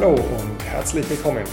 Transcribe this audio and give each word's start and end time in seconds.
Hallo 0.00 0.14
und 0.14 0.64
herzlich 0.64 1.10
willkommen. 1.10 1.44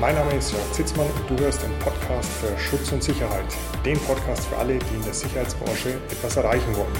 Mein 0.00 0.16
Name 0.16 0.34
ist 0.34 0.50
Jörg 0.50 0.72
Zitzmann 0.72 1.06
und 1.06 1.30
du 1.30 1.38
hörst 1.44 1.62
den 1.62 1.70
Podcast 1.78 2.28
für 2.32 2.58
Schutz 2.58 2.90
und 2.90 3.04
Sicherheit. 3.04 3.46
Den 3.84 3.96
Podcast 4.00 4.46
für 4.46 4.56
alle, 4.56 4.80
die 4.80 4.94
in 4.96 5.02
der 5.04 5.14
Sicherheitsbranche 5.14 5.90
etwas 6.10 6.36
erreichen 6.36 6.74
wollen. 6.74 6.92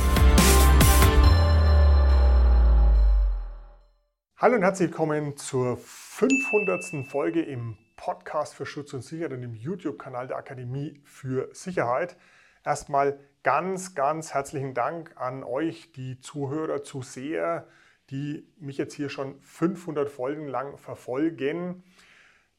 Hallo 4.37 4.55
und 4.55 4.63
herzlich 4.63 4.91
willkommen 4.91 5.37
zur 5.37 5.79
500. 5.79 7.09
Folge 7.09 7.43
im 7.43 7.77
Podcast 7.97 8.55
für 8.55 8.65
Schutz 8.65 8.95
und 8.95 9.03
Sicherheit 9.03 9.33
und 9.33 9.43
im 9.43 9.55
YouTube-Kanal 9.55 10.29
der 10.29 10.37
Akademie 10.37 11.01
für 11.03 11.49
Sicherheit. 11.55 12.17
Erstmal 12.65 13.19
ganz, 13.43 13.97
ganz 13.97 14.33
herzlichen 14.33 14.75
Dank 14.75 15.11
an 15.17 15.43
euch, 15.43 15.91
die 15.91 16.21
Zuhörer, 16.21 16.85
Zuseher, 16.85 17.67
die 18.11 18.47
mich 18.59 18.79
jetzt 18.79 18.95
hier 18.95 19.09
schon 19.09 19.41
500 19.41 20.09
Folgen 20.09 20.49
lang 20.49 20.79
verfolgen. 20.79 21.83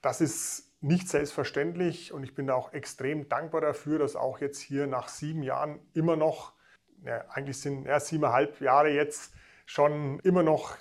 Das 0.01 0.21
ist 0.21 0.69
nicht 0.81 1.09
selbstverständlich 1.09 2.13
und 2.13 2.23
ich 2.23 2.35
bin 2.35 2.47
da 2.47 2.53
auch 2.53 2.73
extrem 2.73 3.27
dankbar 3.27 3.61
dafür, 3.61 3.99
dass 3.99 4.15
auch 4.15 4.39
jetzt 4.39 4.59
hier 4.59 4.87
nach 4.87 5.09
sieben 5.09 5.43
Jahren 5.43 5.79
immer 5.93 6.15
noch, 6.15 6.53
ja, 7.03 7.25
eigentlich 7.29 7.59
sind 7.59 7.85
ja, 7.85 7.99
siebeneinhalb 7.99 8.61
Jahre 8.61 8.89
jetzt 8.89 9.33
schon 9.65 10.19
immer 10.19 10.43
noch 10.43 10.77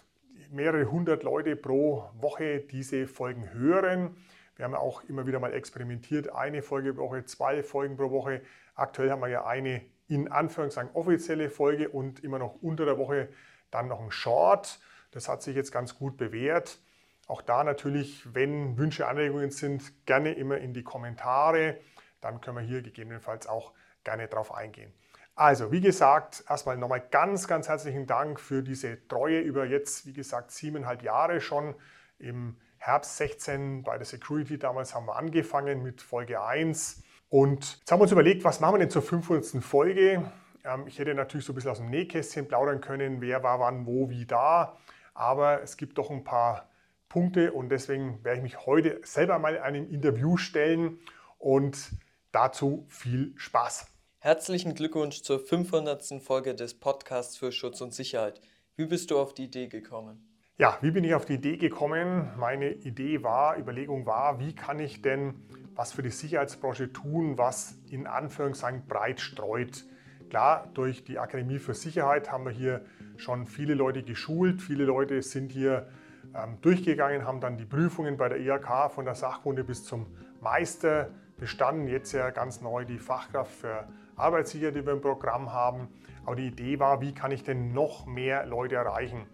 mehrere 0.51 0.91
hundert 0.91 1.25
Leute 1.25 1.57
pro 1.57 2.11
Woche 2.15 2.61
diese 2.61 3.07
Folgen 3.07 3.53
hören. 3.53 4.17
Wir 4.57 4.65
haben 4.65 4.75
auch 4.75 5.05
immer 5.05 5.27
wieder 5.27 5.41
mal 5.41 5.53
experimentiert, 5.53 6.33
eine 6.33 6.62
Folge 6.62 6.95
pro 6.95 7.11
Woche, 7.11 7.25
zwei 7.25 7.62
Folgen 7.62 7.97
pro 7.97 8.11
Woche. 8.11 8.43
Aktuell 8.75 9.11
haben 9.11 9.21
wir 9.21 9.29
ja 9.29 9.47
eine 9.47 9.83
in 10.09 10.29
Anführungszeichen 10.29 10.91
offizielle 10.95 11.51
Folge 11.51 11.91
und 11.91 12.25
immer 12.25 12.39
noch 12.39 12.62
unter 12.62 12.85
der 12.85 12.98
Woche 12.98 13.29
dann 13.71 13.89
noch 13.89 14.01
ein 14.01 14.11
Short. 14.11 14.81
Das 15.11 15.29
hat 15.29 15.43
sich 15.43 15.57
jetzt 15.57 15.73
ganz 15.73 15.97
gut 15.97 16.17
bewährt. 16.17 16.79
Auch 17.27 17.43
da 17.43 17.63
natürlich, 17.63 18.34
wenn 18.34 18.79
Wünsche, 18.79 19.06
Anregungen 19.06 19.51
sind, 19.51 20.06
gerne 20.06 20.33
immer 20.33 20.59
in 20.59 20.73
die 20.73 20.83
Kommentare. 20.83 21.79
Dann 22.20 22.41
können 22.41 22.57
wir 22.57 22.62
hier 22.62 22.83
gegebenenfalls 22.83 23.47
auch 23.47 23.73
gerne 24.03 24.29
drauf 24.29 24.55
eingehen. 24.55 24.92
Also, 25.34 25.70
wie 25.70 25.81
gesagt, 25.81 26.42
erstmal 26.48 26.77
nochmal 26.77 27.01
ganz, 27.01 27.47
ganz 27.47 27.69
herzlichen 27.69 28.07
Dank 28.07 28.41
für 28.41 28.62
diese 28.62 29.07
Treue 29.07 29.39
über 29.41 29.67
jetzt, 29.67 30.05
wie 30.07 30.12
gesagt, 30.12 30.51
siebeneinhalb 30.51 31.03
Jahre 31.03 31.41
schon. 31.41 31.77
Im 32.19 32.57
Herbst 32.79 33.19
16 33.19 33.85
bei 33.85 33.98
der 33.98 34.07
Security 34.07 34.59
damals 34.59 34.95
haben 34.95 35.07
wir 35.07 35.17
angefangen 35.17 35.83
mit 35.83 36.01
Folge 36.01 36.42
1. 36.42 37.03
Und 37.29 37.79
jetzt 37.79 37.92
haben 37.92 38.01
wir 38.01 38.05
uns 38.05 38.12
überlegt, 38.12 38.42
was 38.42 38.59
machen 38.59 38.75
wir 38.75 38.79
denn 38.79 38.91
zur 38.91 39.03
500. 39.03 39.62
Folge? 39.62 40.33
Ähm, 40.69 40.86
ich 40.86 40.98
hätte 40.98 41.14
natürlich 41.14 41.47
so 41.47 41.52
ein 41.52 41.55
bisschen 41.55 41.70
aus 41.70 41.78
dem 41.78 41.91
Nähkästchen 41.91 42.47
plaudern 42.47 42.80
können, 42.80 43.20
wer 43.20 43.42
war 43.42 43.61
wann, 43.61 43.86
wo, 43.86 44.11
wie 44.11 44.27
da. 44.27 44.77
Aber 45.14 45.62
es 45.62 45.77
gibt 45.77 45.98
doch 45.98 46.11
ein 46.11 46.24
paar 46.24 46.69
Punkte 47.08 47.52
und 47.52 47.70
deswegen 47.70 48.22
werde 48.22 48.38
ich 48.38 48.42
mich 48.42 48.66
heute 48.66 49.00
selber 49.02 49.39
mal 49.39 49.58
einem 49.58 49.91
Interview 49.91 50.36
stellen 50.36 50.98
und 51.39 51.92
dazu 52.33 52.86
viel 52.89 53.33
Spaß. 53.36 53.86
Herzlichen 54.19 54.74
Glückwunsch 54.74 55.22
zur 55.22 55.41
500. 55.41 56.22
Folge 56.22 56.55
des 56.55 56.78
Podcasts 56.78 57.36
für 57.36 57.50
Schutz 57.50 57.80
und 57.80 57.94
Sicherheit. 57.94 58.41
Wie 58.77 58.86
bist 58.86 59.11
du 59.11 59.19
auf 59.19 59.33
die 59.33 59.44
Idee 59.44 59.69
gekommen? 59.69 60.24
Ja, 60.58 60.77
wie 60.83 60.91
bin 60.91 61.05
ich 61.05 61.14
auf 61.14 61.24
die 61.24 61.34
Idee 61.34 61.56
gekommen? 61.56 62.33
Meine 62.36 62.72
Idee 62.72 63.22
war, 63.22 63.56
Überlegung 63.58 64.06
war, 64.06 64.41
wie 64.41 64.55
kann 64.55 64.80
ich 64.80 65.02
denn 65.02 65.34
was 65.74 65.92
für 65.92 66.02
die 66.02 66.11
Sicherheitsbranche 66.11 66.92
tun, 66.92 67.39
was 67.39 67.78
in 67.89 68.08
Anführungszeichen 68.08 68.86
breit 68.86 69.20
streut. 69.20 69.84
Klar, 70.29 70.69
durch 70.75 71.05
die 71.05 71.19
Akademie 71.19 71.59
für 71.59 71.75
Sicherheit 71.75 72.31
haben 72.31 72.45
wir 72.45 72.53
hier 72.53 72.83
schon 73.17 73.47
viele 73.47 73.75
Leute 73.75 74.03
geschult. 74.03 74.61
Viele 74.61 74.85
Leute 74.85 75.23
sind 75.23 75.53
hier 75.53 75.87
ähm, 76.35 76.59
durchgegangen, 76.61 77.25
haben 77.25 77.41
dann 77.41 77.57
die 77.57 77.65
Prüfungen 77.65 78.17
bei 78.17 78.29
der 78.29 78.39
IHK 78.39 78.91
von 78.91 79.07
der 79.07 79.15
Sachkunde 79.15 79.65
bis 79.65 79.85
zum 79.85 80.07
Meister 80.41 81.09
bestanden. 81.39 81.89
Jetzt 81.89 82.13
ja 82.13 82.30
ganz 82.30 82.61
neu 82.61 82.85
die 82.85 82.98
Fachkraft 82.98 83.52
für 83.52 83.89
Arbeitssicherheit, 84.17 84.75
die 84.75 84.85
wir 84.85 84.92
im 84.92 85.01
Programm 85.01 85.52
haben. 85.52 85.89
Aber 86.27 86.36
die 86.36 86.48
Idee 86.48 86.79
war, 86.79 87.01
wie 87.01 87.14
kann 87.14 87.31
ich 87.31 87.42
denn 87.42 87.73
noch 87.73 88.05
mehr 88.07 88.45
Leute 88.45 88.75
erreichen? 88.75 89.27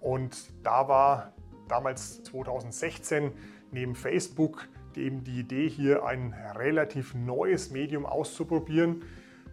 Und 0.00 0.52
da 0.64 0.88
war 0.88 1.34
damals 1.68 2.24
2016 2.24 3.32
neben 3.70 3.94
Facebook 3.94 4.68
eben 4.96 5.22
die 5.22 5.40
Idee, 5.40 5.68
hier 5.68 6.04
ein 6.04 6.34
relativ 6.56 7.14
neues 7.14 7.70
Medium 7.70 8.04
auszuprobieren. 8.04 9.04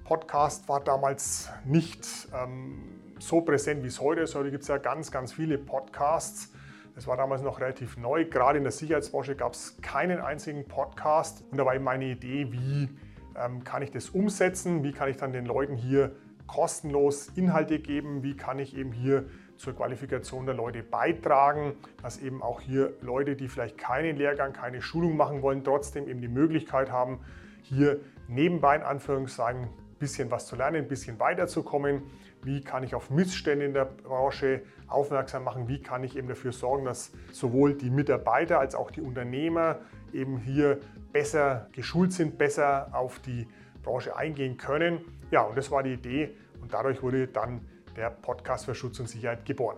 Podcast 0.09 0.67
war 0.67 0.79
damals 0.79 1.51
nicht 1.65 2.27
ähm, 2.33 2.79
so 3.19 3.41
präsent, 3.41 3.83
wie 3.83 3.89
es 3.89 4.01
heute 4.01 4.21
ist. 4.21 4.33
Heute 4.33 4.49
gibt 4.49 4.63
es 4.63 4.67
ja 4.67 4.79
ganz, 4.79 5.11
ganz 5.11 5.33
viele 5.33 5.59
Podcasts. 5.59 6.51
Das 6.95 7.05
war 7.05 7.15
damals 7.15 7.43
noch 7.43 7.59
relativ 7.59 7.95
neu. 7.95 8.25
Gerade 8.25 8.57
in 8.57 8.63
der 8.63 8.71
Sicherheitsbranche 8.71 9.35
gab 9.35 9.53
es 9.53 9.77
keinen 9.83 10.19
einzigen 10.19 10.67
Podcast. 10.67 11.43
Und 11.51 11.59
da 11.59 11.65
war 11.67 11.75
eben 11.75 11.83
meine 11.83 12.05
Idee, 12.05 12.51
wie 12.51 12.89
ähm, 13.37 13.63
kann 13.63 13.83
ich 13.83 13.91
das 13.91 14.09
umsetzen? 14.09 14.83
Wie 14.83 14.93
kann 14.93 15.09
ich 15.09 15.17
dann 15.17 15.31
den 15.31 15.45
Leuten 15.45 15.75
hier 15.75 16.15
kostenlos 16.47 17.27
Inhalte 17.35 17.77
geben? 17.77 18.23
Wie 18.23 18.35
kann 18.35 18.57
ich 18.57 18.75
eben 18.75 18.91
hier 18.91 19.29
zur 19.57 19.75
Qualifikation 19.75 20.47
der 20.47 20.55
Leute 20.55 20.81
beitragen, 20.81 21.73
dass 22.01 22.17
eben 22.17 22.41
auch 22.41 22.61
hier 22.61 22.93
Leute, 23.01 23.35
die 23.35 23.47
vielleicht 23.47 23.77
keinen 23.77 24.17
Lehrgang, 24.17 24.53
keine 24.53 24.81
Schulung 24.81 25.15
machen 25.15 25.43
wollen, 25.43 25.63
trotzdem 25.63 26.07
eben 26.07 26.19
die 26.19 26.27
Möglichkeit 26.27 26.91
haben, 26.91 27.19
hier 27.61 27.99
nebenbei 28.27 28.75
in 28.75 28.81
Anführungszeichen 28.81 29.69
bisschen 29.99 30.31
was 30.31 30.47
zu 30.47 30.55
lernen, 30.55 30.77
ein 30.77 30.87
bisschen 30.87 31.19
weiterzukommen. 31.19 32.03
Wie 32.41 32.61
kann 32.61 32.83
ich 32.83 32.95
auf 32.95 33.09
Missstände 33.09 33.65
in 33.65 33.73
der 33.73 33.85
Branche 33.85 34.63
aufmerksam 34.87 35.43
machen? 35.43 35.67
Wie 35.67 35.81
kann 35.81 36.03
ich 36.03 36.17
eben 36.17 36.27
dafür 36.27 36.51
sorgen, 36.51 36.85
dass 36.85 37.11
sowohl 37.31 37.75
die 37.75 37.89
Mitarbeiter 37.89 38.59
als 38.59 38.75
auch 38.75 38.91
die 38.91 39.01
Unternehmer 39.01 39.79
eben 40.13 40.37
hier 40.37 40.79
besser 41.11 41.67
geschult 41.73 42.13
sind, 42.13 42.37
besser 42.37 42.89
auf 42.93 43.19
die 43.19 43.47
Branche 43.83 44.15
eingehen 44.15 44.57
können? 44.57 45.01
Ja, 45.31 45.41
und 45.41 45.57
das 45.57 45.69
war 45.69 45.83
die 45.83 45.93
Idee 45.93 46.35
und 46.61 46.73
dadurch 46.73 47.03
wurde 47.03 47.27
dann 47.27 47.61
der 47.95 48.09
Podcast 48.09 48.65
für 48.65 48.75
Schutz 48.75 48.99
und 48.99 49.09
Sicherheit 49.09 49.45
geboren. 49.45 49.77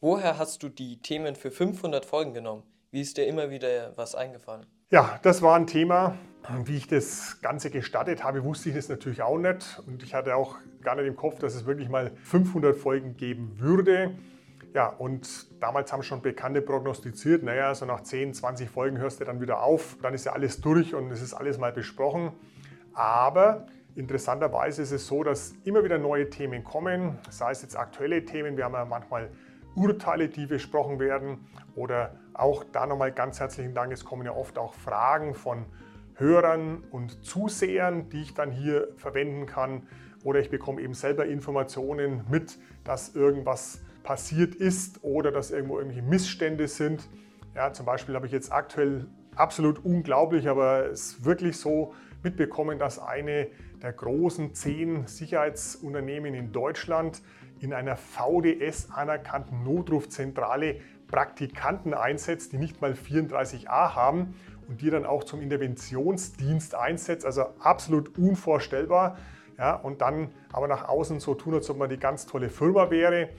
Woher 0.00 0.38
hast 0.38 0.62
du 0.62 0.68
die 0.68 1.00
Themen 1.00 1.34
für 1.34 1.50
500 1.50 2.04
Folgen 2.04 2.34
genommen? 2.34 2.62
Wie 2.90 3.00
ist 3.00 3.16
dir 3.16 3.26
immer 3.26 3.50
wieder 3.50 3.96
was 3.96 4.14
eingefallen? 4.14 4.66
Ja, 4.88 5.18
das 5.22 5.42
war 5.42 5.56
ein 5.56 5.66
Thema, 5.66 6.16
wie 6.64 6.76
ich 6.76 6.86
das 6.86 7.40
Ganze 7.42 7.70
gestartet 7.70 8.22
habe, 8.22 8.44
wusste 8.44 8.68
ich 8.68 8.76
das 8.76 8.88
natürlich 8.88 9.20
auch 9.20 9.36
nicht. 9.36 9.82
Und 9.84 10.04
ich 10.04 10.14
hatte 10.14 10.36
auch 10.36 10.58
gar 10.80 10.94
nicht 10.94 11.06
im 11.06 11.16
Kopf, 11.16 11.40
dass 11.40 11.56
es 11.56 11.66
wirklich 11.66 11.88
mal 11.88 12.12
500 12.22 12.76
Folgen 12.76 13.16
geben 13.16 13.58
würde. 13.58 14.16
Ja, 14.74 14.86
und 14.86 15.60
damals 15.60 15.92
haben 15.92 16.04
schon 16.04 16.22
Bekannte 16.22 16.62
prognostiziert, 16.62 17.42
naja, 17.42 17.74
so 17.74 17.84
nach 17.84 18.02
10, 18.02 18.32
20 18.34 18.70
Folgen 18.70 18.98
hörst 18.98 19.18
du 19.18 19.24
dann 19.24 19.40
wieder 19.40 19.60
auf, 19.60 19.96
dann 20.02 20.14
ist 20.14 20.24
ja 20.24 20.34
alles 20.34 20.60
durch 20.60 20.94
und 20.94 21.10
es 21.10 21.20
ist 21.20 21.34
alles 21.34 21.58
mal 21.58 21.72
besprochen. 21.72 22.30
Aber 22.92 23.66
interessanterweise 23.96 24.82
ist 24.82 24.92
es 24.92 25.08
so, 25.08 25.24
dass 25.24 25.54
immer 25.64 25.82
wieder 25.82 25.98
neue 25.98 26.30
Themen 26.30 26.62
kommen, 26.62 27.18
sei 27.28 27.50
es 27.50 27.62
jetzt 27.62 27.76
aktuelle 27.76 28.24
Themen, 28.24 28.56
wir 28.56 28.66
haben 28.66 28.74
ja 28.74 28.84
manchmal 28.84 29.30
Urteile, 29.74 30.28
die 30.28 30.46
besprochen 30.46 31.00
werden 31.00 31.46
oder 31.74 32.14
auch 32.38 32.64
da 32.64 32.86
nochmal 32.86 33.12
ganz 33.12 33.40
herzlichen 33.40 33.74
Dank, 33.74 33.92
es 33.92 34.04
kommen 34.04 34.24
ja 34.24 34.32
oft 34.32 34.58
auch 34.58 34.74
Fragen 34.74 35.34
von 35.34 35.66
Hörern 36.14 36.82
und 36.90 37.24
Zusehern, 37.24 38.08
die 38.08 38.22
ich 38.22 38.34
dann 38.34 38.50
hier 38.50 38.88
verwenden 38.96 39.46
kann. 39.46 39.86
Oder 40.24 40.40
ich 40.40 40.50
bekomme 40.50 40.80
eben 40.80 40.94
selber 40.94 41.26
Informationen 41.26 42.24
mit, 42.28 42.58
dass 42.84 43.14
irgendwas 43.14 43.80
passiert 44.02 44.54
ist 44.54 45.02
oder 45.02 45.30
dass 45.30 45.50
irgendwo 45.50 45.78
irgendwelche 45.78 46.06
Missstände 46.06 46.68
sind. 46.68 47.08
Ja, 47.54 47.72
zum 47.72 47.86
Beispiel 47.86 48.14
habe 48.14 48.26
ich 48.26 48.32
jetzt 48.32 48.52
aktuell 48.52 49.06
absolut 49.34 49.84
unglaublich, 49.84 50.48
aber 50.48 50.86
es 50.86 51.12
ist 51.12 51.24
wirklich 51.24 51.58
so 51.58 51.94
mitbekommen, 52.22 52.78
dass 52.78 52.98
eine 52.98 53.48
der 53.82 53.92
großen 53.92 54.54
zehn 54.54 55.06
Sicherheitsunternehmen 55.06 56.34
in 56.34 56.52
Deutschland 56.52 57.22
in 57.60 57.72
einer 57.72 57.96
VDS 57.96 58.90
anerkannten 58.90 59.62
Notrufzentrale 59.64 60.80
Praktikanten 61.08 61.94
einsetzt, 61.94 62.52
die 62.52 62.58
nicht 62.58 62.80
mal 62.80 62.92
34a 62.92 63.94
haben 63.94 64.34
und 64.68 64.80
die 64.80 64.90
dann 64.90 65.06
auch 65.06 65.24
zum 65.24 65.40
Interventionsdienst 65.40 66.74
einsetzt. 66.74 67.24
Also 67.24 67.46
absolut 67.60 68.18
unvorstellbar. 68.18 69.18
Ja, 69.58 69.74
und 69.74 70.02
dann 70.02 70.30
aber 70.52 70.68
nach 70.68 70.86
außen 70.86 71.18
so 71.18 71.34
tun, 71.34 71.54
als 71.54 71.70
ob 71.70 71.78
man 71.78 71.88
die 71.88 71.98
ganz 71.98 72.26
tolle 72.26 72.50
Firma 72.50 72.90
wäre. 72.90 73.30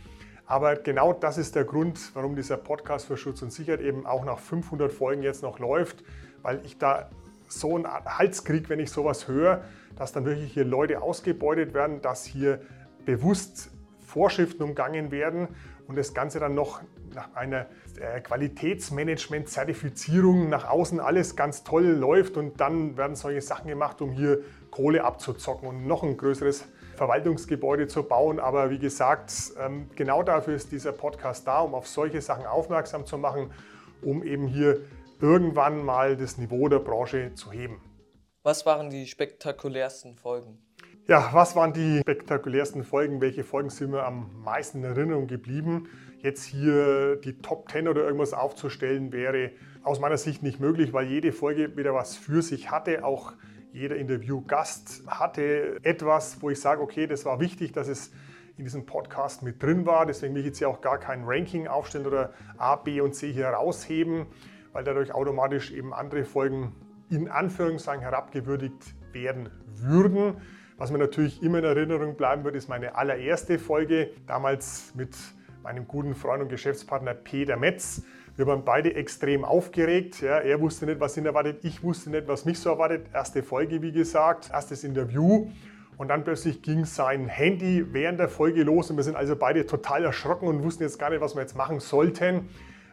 Aber 0.47 0.75
genau 0.75 1.13
das 1.13 1.37
ist 1.37 1.55
der 1.55 1.65
Grund, 1.65 1.99
warum 2.15 2.35
dieser 2.35 2.57
Podcast 2.57 3.05
für 3.05 3.17
Schutz 3.17 3.41
und 3.41 3.51
Sicherheit 3.51 3.81
eben 3.81 4.05
auch 4.05 4.25
nach 4.25 4.39
500 4.39 4.91
Folgen 4.91 5.21
jetzt 5.21 5.43
noch 5.43 5.59
läuft, 5.59 6.03
weil 6.41 6.61
ich 6.65 6.77
da 6.77 7.09
so 7.47 7.75
einen 7.75 7.85
Hals 7.85 8.45
kriege, 8.45 8.69
wenn 8.69 8.79
ich 8.79 8.89
sowas 8.89 9.27
höre, 9.27 9.63
dass 9.95 10.13
dann 10.13 10.25
wirklich 10.25 10.53
hier 10.53 10.65
Leute 10.65 11.01
ausgebeutet 11.01 11.73
werden, 11.73 12.01
dass 12.01 12.25
hier 12.25 12.61
bewusst 13.05 13.71
Vorschriften 13.99 14.63
umgangen 14.63 15.11
werden 15.11 15.49
und 15.87 15.97
das 15.97 16.13
Ganze 16.13 16.39
dann 16.39 16.55
noch 16.55 16.81
nach 17.17 17.35
einer 17.35 17.65
äh, 17.99 18.21
Qualitätsmanagement-Zertifizierung 18.21 20.47
nach 20.47 20.69
außen 20.69 21.01
alles 21.01 21.35
ganz 21.35 21.65
toll 21.65 21.87
läuft 21.87 22.37
und 22.37 22.61
dann 22.61 22.95
werden 22.95 23.17
solche 23.17 23.41
Sachen 23.41 23.67
gemacht, 23.67 24.01
um 24.01 24.11
hier 24.11 24.39
Kohle 24.71 25.03
abzuzocken 25.03 25.67
und 25.67 25.85
noch 25.85 26.03
ein 26.03 26.15
größeres 26.15 26.63
Verwaltungsgebäude 26.95 27.87
zu 27.87 28.03
bauen. 28.03 28.39
Aber 28.39 28.69
wie 28.69 28.79
gesagt, 28.79 29.33
ähm, 29.59 29.89
genau 29.95 30.23
dafür 30.23 30.55
ist 30.55 30.71
dieser 30.71 30.93
Podcast 30.93 31.45
da, 31.45 31.59
um 31.59 31.75
auf 31.75 31.87
solche 31.87 32.21
Sachen 32.21 32.45
aufmerksam 32.45 33.05
zu 33.05 33.17
machen 33.17 33.51
um 34.01 34.23
eben 34.23 34.47
hier 34.47 34.81
irgendwann 35.19 35.83
mal 35.83 36.17
das 36.17 36.37
Niveau 36.37 36.67
der 36.69 36.79
Branche 36.79 37.33
zu 37.33 37.51
heben. 37.51 37.81
Was 38.43 38.65
waren 38.65 38.89
die 38.89 39.07
spektakulärsten 39.07 40.15
Folgen? 40.15 40.59
Ja, 41.09 41.29
was 41.31 41.55
waren 41.55 41.71
die 41.71 42.01
spektakulärsten 42.01 42.83
Folgen? 42.83 43.21
Welche 43.21 43.45
Folgen 43.45 43.69
sind 43.69 43.91
mir 43.91 44.03
am 44.03 44.29
meisten 44.43 44.79
in 44.79 44.83
Erinnerung 44.83 45.27
geblieben? 45.27 45.87
Jetzt 46.21 46.43
hier 46.43 47.15
die 47.15 47.37
Top 47.37 47.71
10 47.71 47.87
oder 47.87 48.03
irgendwas 48.03 48.33
aufzustellen, 48.33 49.13
wäre 49.13 49.51
aus 49.83 50.01
meiner 50.01 50.17
Sicht 50.17 50.43
nicht 50.43 50.59
möglich, 50.59 50.91
weil 50.91 51.07
jede 51.07 51.31
Folge 51.31 51.77
wieder 51.77 51.93
was 51.93 52.17
für 52.17 52.41
sich 52.41 52.71
hatte. 52.71 53.05
Auch 53.05 53.31
jeder 53.71 53.95
Interviewgast 53.95 55.03
hatte 55.07 55.79
etwas, 55.83 56.41
wo 56.41 56.49
ich 56.49 56.59
sage, 56.59 56.81
okay, 56.81 57.07
das 57.07 57.23
war 57.23 57.39
wichtig, 57.39 57.71
dass 57.71 57.87
es 57.87 58.11
in 58.57 58.65
diesem 58.65 58.85
Podcast 58.85 59.43
mit 59.43 59.63
drin 59.63 59.85
war. 59.85 60.05
Deswegen 60.05 60.33
will 60.35 60.41
ich 60.41 60.47
jetzt 60.47 60.57
hier 60.57 60.67
auch 60.67 60.81
gar 60.81 60.97
kein 60.97 61.23
Ranking 61.23 61.67
aufstellen 61.67 62.05
oder 62.05 62.33
A, 62.57 62.75
B 62.75 62.99
und 62.99 63.15
C 63.15 63.31
hier 63.31 63.47
rausheben, 63.47 64.25
weil 64.73 64.83
dadurch 64.83 65.13
automatisch 65.13 65.71
eben 65.71 65.93
andere 65.93 66.25
Folgen 66.25 66.75
in 67.09 67.29
Anführungszeichen 67.29 68.01
herabgewürdigt 68.01 68.93
werden 69.13 69.49
würden. 69.77 70.41
Was 70.79 70.91
mir 70.91 70.99
natürlich 70.99 71.41
immer 71.41 71.57
in 71.57 71.63
Erinnerung 71.63 72.15
bleiben 72.15 72.43
wird, 72.43 72.55
ist 72.55 72.69
meine 72.69 72.93
allererste 72.93 73.57
Folge, 73.57 74.11
damals 74.27 74.93
mit 74.93 75.09
meinem 75.63 75.87
guten 75.87 76.13
Freund 76.13 76.43
und 76.43 76.49
Geschäftspartner 76.49 77.15
Peter 77.15 77.57
Metz. 77.57 78.03
Wir 78.35 78.45
waren 78.45 78.63
beide 78.63 78.93
extrem 78.93 79.43
aufgeregt. 79.43 80.21
Ja, 80.21 80.37
er 80.37 80.61
wusste 80.61 80.85
nicht, 80.85 80.99
was 80.99 81.17
ihn 81.17 81.25
erwartet. 81.25 81.65
Ich 81.65 81.81
wusste 81.81 82.11
nicht, 82.11 82.27
was 82.27 82.45
mich 82.45 82.59
so 82.59 82.69
erwartet. 82.69 83.07
Erste 83.11 83.41
Folge, 83.41 83.81
wie 83.81 83.91
gesagt, 83.91 84.51
erstes 84.53 84.83
Interview. 84.83 85.49
Und 85.97 86.09
dann 86.09 86.23
plötzlich 86.23 86.61
ging 86.61 86.85
sein 86.85 87.27
Handy 87.27 87.83
während 87.91 88.19
der 88.19 88.29
Folge 88.29 88.61
los 88.61 88.91
und 88.91 88.97
wir 88.97 89.03
sind 89.03 89.15
also 89.15 89.35
beide 89.35 89.65
total 89.65 90.05
erschrocken 90.05 90.47
und 90.47 90.61
wussten 90.63 90.83
jetzt 90.83 90.99
gar 90.99 91.09
nicht, 91.09 91.21
was 91.21 91.33
wir 91.33 91.41
jetzt 91.41 91.57
machen 91.57 91.79
sollten. 91.79 92.49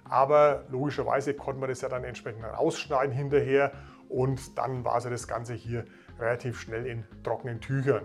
Aber 0.08 0.64
logischerweise 0.70 1.34
konnten 1.34 1.60
wir 1.60 1.68
das 1.68 1.82
ja 1.82 1.90
dann 1.90 2.02
entsprechend 2.02 2.44
rausschneiden 2.44 3.14
hinterher 3.14 3.72
und 4.08 4.56
dann 4.56 4.86
war 4.86 4.94
also 4.94 5.10
das 5.10 5.28
Ganze 5.28 5.52
hier 5.52 5.84
relativ 6.18 6.60
schnell 6.60 6.86
in 6.86 7.04
trockenen 7.22 7.60
Tüchern. 7.60 8.04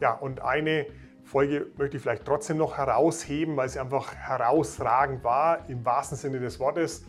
Ja, 0.00 0.12
und 0.12 0.40
eine 0.42 0.86
Folge 1.24 1.66
möchte 1.76 1.96
ich 1.96 2.02
vielleicht 2.02 2.24
trotzdem 2.24 2.58
noch 2.58 2.76
herausheben, 2.76 3.56
weil 3.56 3.68
sie 3.68 3.80
einfach 3.80 4.14
herausragend 4.14 5.24
war 5.24 5.68
im 5.68 5.84
wahrsten 5.84 6.16
Sinne 6.16 6.38
des 6.38 6.60
Wortes. 6.60 7.04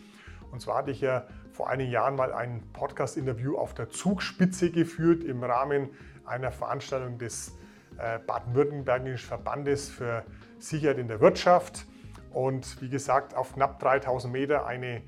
Und 0.52 0.62
zwar 0.62 0.78
hatte 0.78 0.92
ich 0.92 1.02
ja 1.02 1.28
vor 1.52 1.70
einigen 1.70 1.92
Jahren 1.92 2.16
mal 2.16 2.34
ein 2.34 2.64
Podcast-Interview 2.74 3.58
auf 3.58 3.74
der 3.74 3.90
Zugspitze 3.90 4.72
geführt 4.72 5.24
im 5.24 5.44
Rahmen 5.44 5.90
einer 6.26 6.52
Veranstaltung 6.52 7.18
des 7.18 7.58
äh, 7.98 8.20
Baden-Württembergischen 8.20 9.28
Verbandes 9.28 9.90
für 9.90 10.24
Sicherheit 10.60 10.98
in 10.98 11.08
der 11.08 11.20
Wirtschaft. 11.20 11.86
Und 12.32 12.82
wie 12.82 12.90
gesagt, 12.90 13.36
auf 13.36 13.54
knapp 13.54 13.80
3000 13.80 14.32
Meter 14.32 14.66
eine 14.66 15.02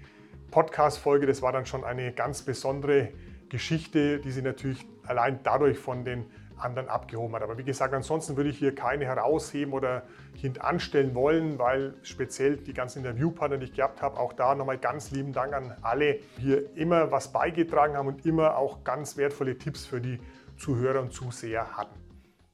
Podcast-Folge. 0.52 1.26
Das 1.26 1.42
war 1.42 1.52
dann 1.52 1.66
schon 1.66 1.84
eine 1.84 2.14
ganz 2.14 2.42
besondere 2.42 3.10
Geschichte, 3.50 4.20
die 4.20 4.32
sie 4.32 4.42
natürlich 4.42 4.86
allein 5.10 5.40
dadurch 5.44 5.78
von 5.78 6.06
den 6.06 6.26
anderen 6.58 6.90
abgehoben 6.90 7.36
hat. 7.36 7.42
Aber 7.42 7.58
wie 7.58 7.64
gesagt, 7.64 7.94
ansonsten 7.94 8.38
würde 8.38 8.50
ich 8.50 8.58
hier 8.58 8.76
keine 8.76 9.06
herausheben 9.06 9.74
oder 9.74 10.04
hintanstellen 10.34 11.16
wollen, 11.16 11.58
weil 11.58 11.96
speziell 12.04 12.58
die 12.58 12.74
ganzen 12.74 13.00
Interviewpartner, 13.00 13.58
die 13.58 13.66
ich 13.66 13.74
gehabt 13.74 14.02
habe, 14.02 14.20
auch 14.20 14.34
da 14.34 14.56
nochmal 14.56 14.78
ganz 14.78 15.12
lieben 15.12 15.34
Dank 15.34 15.54
an 15.54 15.76
alle, 15.82 16.20
die 16.38 16.42
hier 16.42 16.76
immer 16.76 17.12
was 17.12 17.32
beigetragen 17.32 17.96
haben 17.96 18.08
und 18.08 18.26
immer 18.26 18.58
auch 18.58 18.84
ganz 18.84 19.18
wertvolle 19.18 19.58
Tipps 19.58 19.86
für 19.86 20.02
die 20.02 20.20
Zuhörer 20.58 21.02
und 21.02 21.14
Zuseher 21.14 21.78
hatten. 21.78 21.98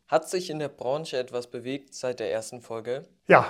Hat 0.07 0.29
sich 0.29 0.51
in 0.51 0.59
der 0.59 0.69
Branche 0.69 1.17
etwas 1.17 1.49
bewegt 1.49 1.95
seit 1.95 2.19
der 2.19 2.31
ersten 2.31 2.61
Folge? 2.61 3.07
Ja, 3.27 3.47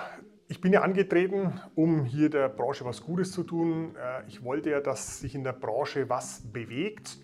ich 0.48 0.62
bin 0.62 0.72
ja 0.72 0.82
angetreten, 0.82 1.60
um 1.74 2.06
hier 2.06 2.30
der 2.30 2.48
Branche 2.48 2.86
was 2.86 3.02
Gutes 3.02 3.32
zu 3.32 3.44
tun. 3.44 3.96
Äh, 3.96 4.26
ich 4.28 4.44
wollte 4.44 4.70
ja, 4.70 4.80
dass 4.80 5.20
sich 5.20 5.36
in 5.36 5.44
der 5.44 5.54
Branche 5.54 6.08
was 6.08 6.42
bewegt. 6.54 7.18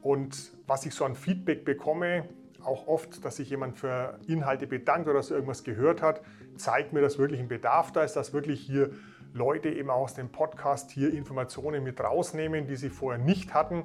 Und 0.00 0.52
was 0.68 0.86
ich 0.86 0.94
so 0.94 1.04
an 1.04 1.16
Feedback 1.16 1.64
bekomme, 1.64 2.28
auch 2.62 2.86
oft, 2.86 3.24
dass 3.24 3.36
sich 3.36 3.50
jemand 3.50 3.78
für 3.78 4.18
Inhalte 4.26 4.66
bedankt 4.66 5.08
oder 5.08 5.16
dass 5.16 5.30
er 5.30 5.36
irgendwas 5.36 5.64
gehört 5.64 6.02
hat, 6.02 6.20
zeigt 6.56 6.92
mir, 6.92 7.00
dass 7.00 7.18
wirklich 7.18 7.40
ein 7.40 7.48
Bedarf 7.48 7.90
da 7.90 8.04
ist, 8.04 8.14
dass 8.14 8.32
wirklich 8.32 8.60
hier 8.60 8.90
Leute 9.32 9.70
eben 9.70 9.90
aus 9.90 10.14
dem 10.14 10.30
Podcast 10.30 10.90
hier 10.90 11.12
Informationen 11.12 11.82
mit 11.84 12.00
rausnehmen, 12.00 12.66
die 12.66 12.76
sie 12.76 12.90
vorher 12.90 13.22
nicht 13.22 13.54
hatten. 13.54 13.84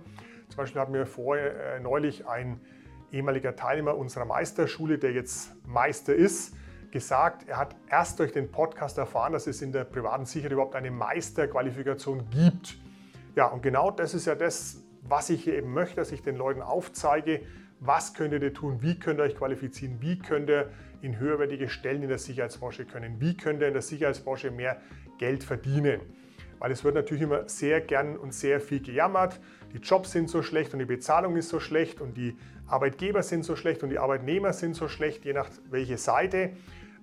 Zum 0.49 0.57
Beispiel 0.57 0.81
hat 0.81 0.89
mir 0.89 1.05
vorher 1.05 1.75
äh, 1.75 1.79
neulich 1.79 2.27
ein 2.27 2.59
ehemaliger 3.11 3.55
Teilnehmer 3.55 3.95
unserer 3.95 4.25
Meisterschule, 4.25 4.97
der 4.97 5.13
jetzt 5.13 5.55
Meister 5.65 6.13
ist, 6.13 6.53
gesagt, 6.91 7.47
er 7.47 7.57
hat 7.57 7.75
erst 7.89 8.19
durch 8.19 8.33
den 8.33 8.51
Podcast 8.51 8.97
erfahren, 8.97 9.33
dass 9.33 9.47
es 9.47 9.61
in 9.61 9.71
der 9.71 9.83
privaten 9.83 10.25
Sicherheit 10.25 10.51
überhaupt 10.51 10.75
eine 10.75 10.91
Meisterqualifikation 10.91 12.29
gibt. 12.29 12.77
Ja, 13.35 13.47
und 13.47 13.63
genau 13.63 13.89
das 13.89 14.13
ist 14.13 14.25
ja 14.25 14.35
das, 14.35 14.82
was 15.13 15.29
ich 15.29 15.43
hier 15.43 15.55
eben 15.55 15.71
möchte, 15.71 15.97
dass 15.97 16.11
ich 16.11 16.23
den 16.23 16.35
Leuten 16.35 16.63
aufzeige, 16.63 17.41
was 17.79 18.15
könnt 18.15 18.33
ihr 18.33 18.51
tun, 18.51 18.81
wie 18.81 18.97
könnt 18.97 19.19
ihr 19.19 19.23
euch 19.25 19.35
qualifizieren, 19.35 19.97
wie 19.99 20.17
könnt 20.17 20.49
ihr 20.49 20.71
in 21.03 21.19
höherwertige 21.19 21.69
Stellen 21.69 22.01
in 22.01 22.09
der 22.09 22.17
Sicherheitsbranche 22.17 22.85
können, 22.85 23.21
wie 23.21 23.37
könnt 23.37 23.61
ihr 23.61 23.67
in 23.67 23.73
der 23.73 23.83
Sicherheitsbranche 23.83 24.49
mehr 24.49 24.81
Geld 25.19 25.43
verdienen. 25.43 26.01
Weil 26.57 26.71
es 26.71 26.83
wird 26.83 26.95
natürlich 26.95 27.21
immer 27.21 27.47
sehr 27.47 27.79
gern 27.79 28.17
und 28.17 28.33
sehr 28.33 28.59
viel 28.59 28.81
gejammert, 28.81 29.39
die 29.71 29.77
Jobs 29.77 30.13
sind 30.13 30.31
so 30.31 30.41
schlecht 30.41 30.73
und 30.73 30.79
die 30.79 30.85
Bezahlung 30.85 31.37
ist 31.37 31.49
so 31.49 31.59
schlecht 31.59 32.01
und 32.01 32.17
die 32.17 32.35
Arbeitgeber 32.65 33.21
sind 33.21 33.45
so 33.45 33.55
schlecht 33.55 33.83
und 33.83 33.91
die 33.91 33.99
Arbeitnehmer 33.99 34.51
sind 34.51 34.75
so 34.75 34.87
schlecht, 34.87 35.25
je 35.25 35.33
nach 35.33 35.51
welche 35.69 35.99
Seite. 35.99 36.53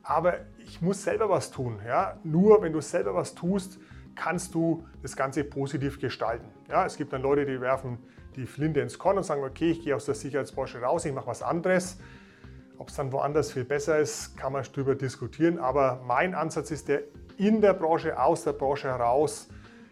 Aber 0.02 0.38
ich 0.58 0.82
muss 0.82 1.04
selber 1.04 1.30
was 1.30 1.52
tun. 1.52 1.78
Ja? 1.86 2.18
Nur 2.24 2.60
wenn 2.60 2.72
du 2.72 2.80
selber 2.80 3.14
was 3.14 3.36
tust, 3.36 3.78
kannst 4.14 4.54
du 4.54 4.84
das 5.02 5.16
Ganze 5.16 5.44
positiv 5.44 6.00
gestalten. 6.00 6.46
Ja, 6.68 6.84
es 6.86 6.96
gibt 6.96 7.12
dann 7.12 7.22
Leute, 7.22 7.46
die 7.46 7.60
werfen 7.60 7.98
die 8.36 8.46
Flinte 8.46 8.80
ins 8.80 8.98
Korn 8.98 9.16
und 9.16 9.24
sagen, 9.24 9.42
okay, 9.42 9.72
ich 9.72 9.82
gehe 9.82 9.96
aus 9.96 10.06
der 10.06 10.14
Sicherheitsbranche 10.14 10.80
raus, 10.80 11.04
ich 11.04 11.12
mache 11.12 11.26
was 11.26 11.42
anderes. 11.42 11.98
Ob 12.78 12.88
es 12.88 12.96
dann 12.96 13.12
woanders 13.12 13.52
viel 13.52 13.64
besser 13.64 13.98
ist, 13.98 14.36
kann 14.36 14.52
man 14.52 14.64
darüber 14.72 14.94
diskutieren. 14.94 15.58
Aber 15.58 16.00
mein 16.06 16.34
Ansatz 16.34 16.70
ist 16.70 16.88
der, 16.88 17.02
in 17.36 17.60
der 17.60 17.74
Branche, 17.74 18.18
aus 18.18 18.44
der 18.44 18.52
Branche 18.52 18.88
heraus, 18.88 19.48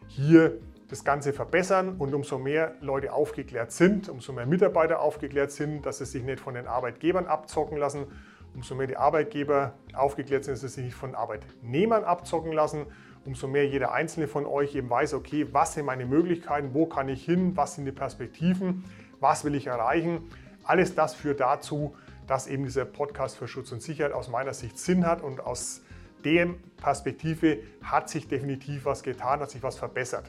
hier 0.07 0.59
das 0.89 1.05
Ganze 1.05 1.35
verbessern. 1.35 1.97
Und 1.99 2.15
umso 2.15 2.39
mehr 2.39 2.77
Leute 2.81 3.13
aufgeklärt 3.13 3.73
sind, 3.73 4.09
umso 4.09 4.33
mehr 4.33 4.47
Mitarbeiter 4.47 5.01
aufgeklärt 5.01 5.51
sind, 5.51 5.85
dass 5.85 5.99
sie 5.99 6.07
sich 6.07 6.23
nicht 6.23 6.41
von 6.41 6.55
den 6.55 6.67
Arbeitgebern 6.67 7.27
abzocken 7.27 7.77
lassen, 7.77 8.07
umso 8.55 8.75
mehr 8.75 8.87
die 8.87 8.97
Arbeitgeber 8.97 9.75
aufgeklärt 9.93 10.45
sind, 10.45 10.55
dass 10.55 10.61
sie 10.63 10.69
sich 10.69 10.85
nicht 10.87 10.97
von 10.97 11.15
Arbeitnehmern 11.15 12.05
abzocken 12.05 12.53
lassen 12.53 12.87
umso 13.29 13.47
mehr 13.47 13.69
jeder 13.69 13.93
einzelne 13.93 14.27
von 14.27 14.47
euch 14.47 14.75
eben 14.75 14.89
weiß, 14.89 15.13
okay, 15.13 15.47
was 15.53 15.75
sind 15.75 15.85
meine 15.85 16.07
Möglichkeiten, 16.07 16.71
wo 16.73 16.87
kann 16.87 17.11
ich 17.11 17.27
hin, 17.27 17.59
was 17.59 17.75
sind 17.75 17.85
die 17.85 17.93
Perspektiven, 17.93 18.85
was 19.21 19.45
will 19.45 19.55
ich 19.55 19.67
erreichen. 19.67 20.31
Alles 20.65 20.95
das 20.95 21.15
führt 21.15 21.41
dazu, 21.41 21.95
dass 22.27 22.47
eben 22.47 22.65
dieser 22.65 22.87
Podcast 22.87 23.37
für 23.37 23.47
Schutz 23.47 23.71
und 23.71 23.83
Sicherheit 23.83 24.13
aus 24.13 24.31
meiner 24.31 24.55
Sicht 24.55 24.79
Sinn 24.79 25.07
hat 25.07 25.23
und 25.23 25.41
aus 25.41 25.83
der 26.25 26.49
Perspektive 26.81 27.59
hat 27.83 28.09
sich 28.09 28.29
definitiv 28.29 28.87
was 28.87 29.03
getan, 29.03 29.41
hat 29.41 29.51
sich 29.51 29.63
was 29.63 29.77
verbessert. 29.77 30.25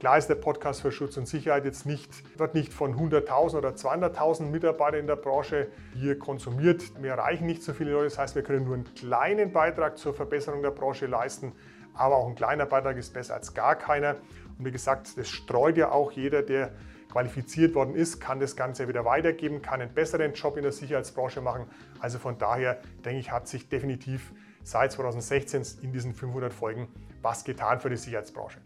Klar 0.00 0.18
ist 0.18 0.26
der 0.26 0.34
Podcast 0.34 0.80
für 0.80 0.90
Schutz 0.90 1.16
und 1.16 1.28
Sicherheit 1.28 1.64
jetzt 1.64 1.86
nicht, 1.86 2.10
wird 2.36 2.56
nicht 2.56 2.72
von 2.72 2.96
100.000 2.96 3.56
oder 3.56 3.68
200.000 3.68 4.46
Mitarbeitern 4.46 4.98
in 4.98 5.06
der 5.06 5.14
Branche 5.14 5.68
hier 5.94 6.18
konsumiert. 6.18 6.82
Wir 7.00 7.12
erreichen 7.12 7.46
nicht 7.46 7.62
so 7.62 7.72
viele 7.72 7.92
Leute, 7.92 8.06
das 8.06 8.18
heißt, 8.18 8.34
wir 8.34 8.42
können 8.42 8.64
nur 8.64 8.74
einen 8.74 8.94
kleinen 8.94 9.52
Beitrag 9.52 9.96
zur 9.96 10.12
Verbesserung 10.12 10.60
der 10.60 10.72
Branche 10.72 11.06
leisten 11.06 11.52
aber 11.94 12.16
auch 12.16 12.28
ein 12.28 12.34
kleiner 12.34 12.66
Beitrag 12.66 12.96
ist 12.96 13.12
besser 13.12 13.34
als 13.34 13.54
gar 13.54 13.76
keiner. 13.76 14.16
Und 14.58 14.64
wie 14.64 14.72
gesagt, 14.72 15.16
das 15.16 15.28
streut 15.28 15.76
ja 15.76 15.90
auch 15.90 16.12
jeder, 16.12 16.42
der 16.42 16.72
qualifiziert 17.10 17.74
worden 17.74 17.94
ist, 17.94 18.20
kann 18.20 18.40
das 18.40 18.56
Ganze 18.56 18.88
wieder 18.88 19.04
weitergeben, 19.04 19.60
kann 19.60 19.82
einen 19.82 19.92
besseren 19.92 20.32
Job 20.32 20.56
in 20.56 20.62
der 20.62 20.72
Sicherheitsbranche 20.72 21.42
machen. 21.42 21.66
Also 22.00 22.18
von 22.18 22.38
daher 22.38 22.80
denke 23.04 23.20
ich, 23.20 23.30
hat 23.30 23.48
sich 23.48 23.68
definitiv 23.68 24.32
seit 24.64 24.92
2016 24.92 25.62
in 25.82 25.92
diesen 25.92 26.14
500 26.14 26.52
Folgen 26.52 26.88
was 27.20 27.44
getan 27.44 27.80
für 27.80 27.90
die 27.90 27.96
Sicherheitsbranche. 27.96 28.60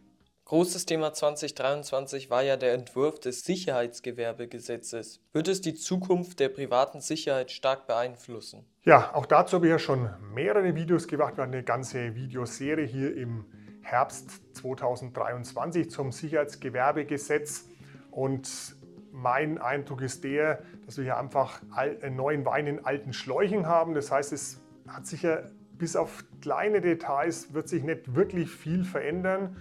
Großes 0.46 0.86
Thema 0.86 1.12
2023 1.12 2.30
war 2.30 2.40
ja 2.40 2.56
der 2.56 2.72
Entwurf 2.72 3.18
des 3.18 3.44
Sicherheitsgewerbegesetzes. 3.44 5.20
Wird 5.32 5.48
es 5.48 5.60
die 5.60 5.74
Zukunft 5.74 6.38
der 6.38 6.50
privaten 6.50 7.00
Sicherheit 7.00 7.50
stark 7.50 7.88
beeinflussen? 7.88 8.64
Ja, 8.84 9.12
auch 9.12 9.26
dazu 9.26 9.56
habe 9.56 9.66
ich 9.66 9.72
ja 9.72 9.80
schon 9.80 10.08
mehrere 10.32 10.76
Videos 10.76 11.08
gemacht. 11.08 11.36
Wir 11.36 11.42
hatten 11.42 11.54
eine 11.54 11.64
ganze 11.64 12.14
Videoserie 12.14 12.86
hier 12.86 13.16
im 13.16 13.44
Herbst 13.82 14.40
2023 14.52 15.90
zum 15.90 16.12
Sicherheitsgewerbegesetz. 16.12 17.68
Und 18.12 18.76
mein 19.10 19.58
Eindruck 19.58 20.00
ist 20.00 20.22
der, 20.22 20.62
dass 20.84 20.96
wir 20.96 21.02
hier 21.02 21.16
einfach 21.16 21.60
einen 21.72 22.14
neuen 22.14 22.44
Wein 22.44 22.68
in 22.68 22.84
alten 22.84 23.12
Schläuchen 23.12 23.66
haben. 23.66 23.94
Das 23.94 24.12
heißt, 24.12 24.32
es 24.32 24.60
hat 24.86 25.08
sich 25.08 25.22
ja 25.22 25.40
bis 25.72 25.96
auf 25.96 26.24
kleine 26.40 26.80
Details 26.80 27.52
wird 27.52 27.68
sich 27.68 27.82
nicht 27.82 28.14
wirklich 28.14 28.48
viel 28.48 28.84
verändern. 28.84 29.56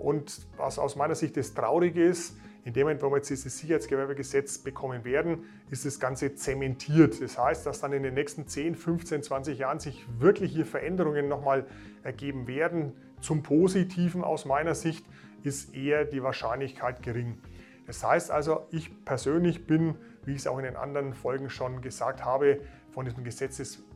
Und 0.00 0.46
was 0.56 0.78
aus 0.78 0.96
meiner 0.96 1.14
Sicht 1.14 1.36
das 1.36 1.54
Traurige 1.54 2.04
ist, 2.04 2.34
In 2.64 2.74
dem 2.74 2.82
Moment, 2.82 3.02
wo 3.02 3.10
wir 3.10 3.16
jetzt 3.16 3.30
dieses 3.30 3.58
Sicherheitsgewerbegesetz 3.58 4.58
bekommen 4.58 5.04
werden, 5.04 5.44
ist 5.70 5.86
das 5.86 5.98
Ganze 5.98 6.34
zementiert. 6.34 7.20
Das 7.22 7.38
heißt, 7.38 7.64
dass 7.64 7.80
dann 7.80 7.92
in 7.92 8.02
den 8.02 8.14
nächsten 8.14 8.46
10, 8.46 8.74
15, 8.74 9.22
20 9.22 9.58
Jahren 9.58 9.80
sich 9.80 10.04
wirklich 10.18 10.52
hier 10.52 10.66
Veränderungen 10.66 11.28
nochmal 11.28 11.66
ergeben 12.02 12.46
werden. 12.46 12.92
Zum 13.20 13.42
Positiven 13.42 14.22
aus 14.22 14.44
meiner 14.44 14.74
Sicht 14.74 15.06
ist 15.42 15.74
eher 15.74 16.04
die 16.04 16.22
Wahrscheinlichkeit 16.22 17.02
gering. 17.02 17.38
Das 17.86 18.04
heißt 18.04 18.30
also, 18.30 18.66
ich 18.70 19.04
persönlich 19.04 19.66
bin, 19.66 19.94
wie 20.24 20.32
ich 20.32 20.38
es 20.38 20.46
auch 20.46 20.58
in 20.58 20.64
den 20.64 20.76
anderen 20.76 21.14
Folgen 21.14 21.48
schon 21.48 21.80
gesagt 21.80 22.24
habe, 22.24 22.60
von 22.90 23.06
diesem 23.06 23.24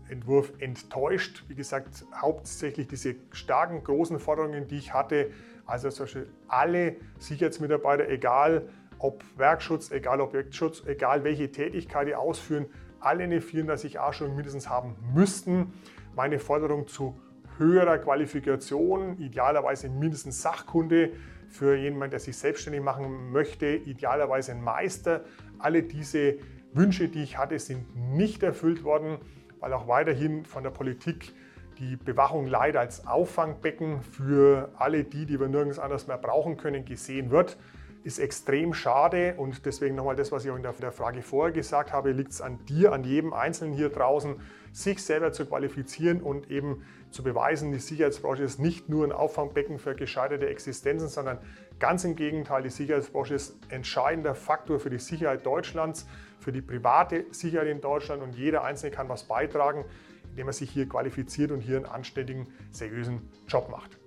Gesetzesentwurf 0.04 0.52
enttäuscht. 0.58 1.44
Wie 1.48 1.54
gesagt, 1.54 2.04
hauptsächlich 2.14 2.88
diese 2.88 3.16
starken, 3.32 3.82
großen 3.82 4.18
Forderungen, 4.18 4.66
die 4.66 4.78
ich 4.78 4.92
hatte, 4.92 5.30
also 5.66 5.88
zum 5.90 6.04
Beispiel 6.04 6.28
alle 6.48 6.96
Sicherheitsmitarbeiter, 7.18 8.08
egal 8.08 8.68
ob 8.98 9.24
Werkschutz, 9.36 9.90
egal 9.90 10.20
Objektschutz, 10.20 10.82
egal 10.86 11.24
welche 11.24 11.50
Tätigkeit 11.50 12.08
die 12.08 12.14
ausführen, 12.14 12.66
alle 13.00 13.24
eine 13.24 13.40
34a-Schulung 13.40 14.34
mindestens 14.34 14.68
haben 14.68 14.96
müssten. 15.14 15.72
Meine 16.14 16.38
Forderung 16.38 16.86
zu 16.86 17.18
höherer 17.58 17.98
Qualifikation, 17.98 19.18
idealerweise 19.18 19.88
mindestens 19.88 20.42
Sachkunde, 20.42 21.12
für 21.48 21.76
jemanden, 21.76 22.10
der 22.10 22.20
sich 22.20 22.36
selbstständig 22.36 22.82
machen 22.82 23.30
möchte, 23.30 23.66
idealerweise 23.66 24.52
ein 24.52 24.62
Meister. 24.62 25.24
Alle 25.60 25.84
diese 25.84 26.38
Wünsche, 26.72 27.08
die 27.08 27.22
ich 27.22 27.38
hatte, 27.38 27.60
sind 27.60 27.94
nicht 27.94 28.42
erfüllt 28.42 28.82
worden, 28.82 29.18
weil 29.64 29.72
auch 29.72 29.88
weiterhin 29.88 30.44
von 30.44 30.62
der 30.62 30.70
Politik 30.70 31.32
die 31.78 31.96
Bewachung 31.96 32.46
leider 32.46 32.80
als 32.80 33.06
Auffangbecken 33.06 34.02
für 34.02 34.68
alle 34.76 35.04
die, 35.04 35.24
die 35.24 35.40
wir 35.40 35.48
nirgends 35.48 35.78
anders 35.78 36.06
mehr 36.06 36.18
brauchen 36.18 36.58
können, 36.58 36.84
gesehen 36.84 37.30
wird. 37.30 37.56
Ist 38.02 38.18
extrem 38.18 38.74
schade 38.74 39.36
und 39.38 39.64
deswegen 39.64 39.94
nochmal 39.94 40.16
das, 40.16 40.30
was 40.32 40.44
ich 40.44 40.50
auch 40.50 40.56
in 40.56 40.62
der, 40.62 40.74
Frage 40.92 41.22
vorher 41.22 41.50
gesagt 41.50 41.94
habe, 41.94 42.12
liegt 42.12 42.32
es 42.32 42.42
an 42.42 42.58
dir, 42.66 42.92
an 42.92 43.04
jedem 43.04 43.32
Einzelnen 43.32 43.72
hier 43.72 43.88
draußen, 43.88 44.36
sich 44.70 45.02
selber 45.02 45.32
zu 45.32 45.46
qualifizieren 45.46 46.20
und 46.20 46.50
eben 46.50 46.84
zu 47.10 47.22
beweisen, 47.22 47.72
die 47.72 47.78
Sicherheitsbranche 47.78 48.42
ist 48.42 48.60
nicht 48.60 48.90
nur 48.90 49.06
ein 49.06 49.12
Auffangbecken 49.12 49.78
für 49.78 49.94
gescheiterte 49.94 50.46
Existenzen, 50.46 51.08
sondern 51.08 51.38
ganz 51.78 52.04
im 52.04 52.16
Gegenteil, 52.16 52.62
die 52.62 52.70
Sicherheitsbranche 52.70 53.34
ist 53.34 53.56
entscheidender 53.70 54.34
Faktor 54.34 54.78
für 54.78 54.90
die 54.90 54.98
Sicherheit 54.98 55.46
Deutschlands, 55.46 56.06
für 56.44 56.52
die 56.52 56.62
private 56.62 57.24
Sicherheit 57.30 57.68
in 57.68 57.80
Deutschland 57.80 58.22
und 58.22 58.34
jeder 58.34 58.62
Einzelne 58.62 58.94
kann 58.94 59.08
was 59.08 59.24
beitragen, 59.24 59.84
indem 60.30 60.48
er 60.48 60.52
sich 60.52 60.70
hier 60.70 60.86
qualifiziert 60.86 61.50
und 61.50 61.60
hier 61.60 61.78
einen 61.78 61.86
anständigen, 61.86 62.46
seriösen 62.70 63.28
Job 63.48 63.70
macht. 63.70 63.98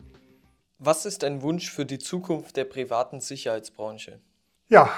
Was 0.77 1.07
ist 1.07 1.23
ein 1.23 1.41
Wunsch 1.41 1.71
für 1.71 1.85
die 1.85 1.97
Zukunft 1.97 2.55
der 2.55 2.65
privaten 2.65 3.19
Sicherheitsbranche? 3.19 4.19
Ja, 4.67 4.91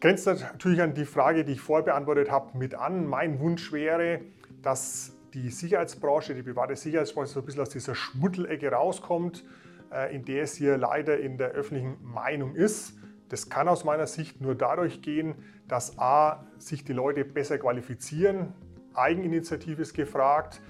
grenzt 0.00 0.26
natürlich 0.26 0.80
an 0.80 0.94
die 0.94 1.04
Frage, 1.04 1.44
die 1.44 1.52
ich 1.52 1.60
vorher 1.60 1.84
beantwortet 1.84 2.30
habe, 2.30 2.56
mit 2.56 2.74
an. 2.74 3.06
Mein 3.06 3.38
Wunsch 3.40 3.70
wäre, 3.72 4.22
dass 4.62 5.12
die 5.34 5.50
Sicherheitsbranche, 5.50 6.34
die 6.34 6.42
private 6.42 6.74
Sicherheitsbranche 6.76 7.32
so 7.32 7.40
ein 7.40 7.46
bisschen 7.46 7.60
aus 7.60 7.68
dieser 7.68 7.94
Schmuddelecke 7.94 8.72
rauskommt, 8.72 9.44
äh, 9.92 10.14
in 10.14 10.24
der 10.24 10.44
es 10.44 10.54
hier 10.54 10.78
leider 10.78 11.20
in 11.20 11.36
der 11.36 11.50
öffentlichen 11.50 11.98
Meinung 12.02 12.54
ist. 12.54 12.94
Das 13.30 13.48
kann 13.48 13.68
aus 13.68 13.84
meiner 13.84 14.06
Sicht 14.06 14.40
nur 14.40 14.54
dadurch 14.54 15.00
gehen, 15.00 15.36
dass 15.66 15.98
a. 15.98 16.44
sich 16.58 16.84
die 16.84 16.92
Leute 16.92 17.24
besser 17.24 17.58
qualifizieren, 17.58 18.52
Eigeninitiative 18.94 19.82
ist 19.82 19.94
gefragt, 19.94 20.60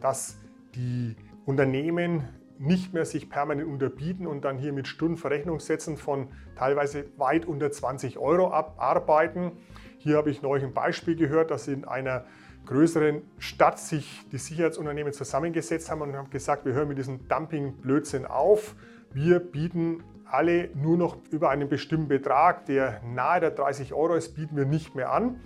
dass 0.00 0.36
die 0.74 1.16
Unternehmen 1.46 2.28
nicht 2.58 2.92
mehr 2.92 3.04
sich 3.04 3.30
permanent 3.30 3.68
unterbieten 3.68 4.26
und 4.26 4.44
dann 4.44 4.58
hier 4.58 4.72
mit 4.72 4.88
Stundenverrechnungssätzen 4.88 5.96
von 5.96 6.28
teilweise 6.56 7.04
weit 7.16 7.46
unter 7.46 7.70
20 7.70 8.18
Euro 8.18 8.52
arbeiten. 8.52 9.52
Hier 9.98 10.16
habe 10.16 10.30
ich 10.30 10.42
neulich 10.42 10.64
ein 10.64 10.74
Beispiel 10.74 11.14
gehört, 11.14 11.52
dass 11.52 11.68
in 11.68 11.84
einer 11.84 12.24
größeren 12.66 13.22
Stadt 13.38 13.78
sich 13.78 14.26
die 14.32 14.38
Sicherheitsunternehmen 14.38 15.12
zusammengesetzt 15.12 15.90
haben 15.90 16.02
und 16.02 16.16
haben 16.16 16.30
gesagt, 16.30 16.64
wir 16.64 16.72
hören 16.72 16.88
mit 16.88 16.98
diesem 16.98 17.28
Dumping-Blödsinn 17.28 18.26
auf. 18.26 18.74
Wir 19.12 19.40
bieten 19.40 20.02
alle 20.30 20.68
nur 20.74 20.96
noch 20.96 21.16
über 21.30 21.50
einen 21.50 21.68
bestimmten 21.68 22.08
Betrag, 22.08 22.66
der 22.66 23.00
nahe 23.02 23.40
der 23.40 23.50
30 23.50 23.94
Euro 23.94 24.14
ist, 24.14 24.34
bieten 24.34 24.56
wir 24.56 24.66
nicht 24.66 24.94
mehr 24.94 25.12
an. 25.12 25.40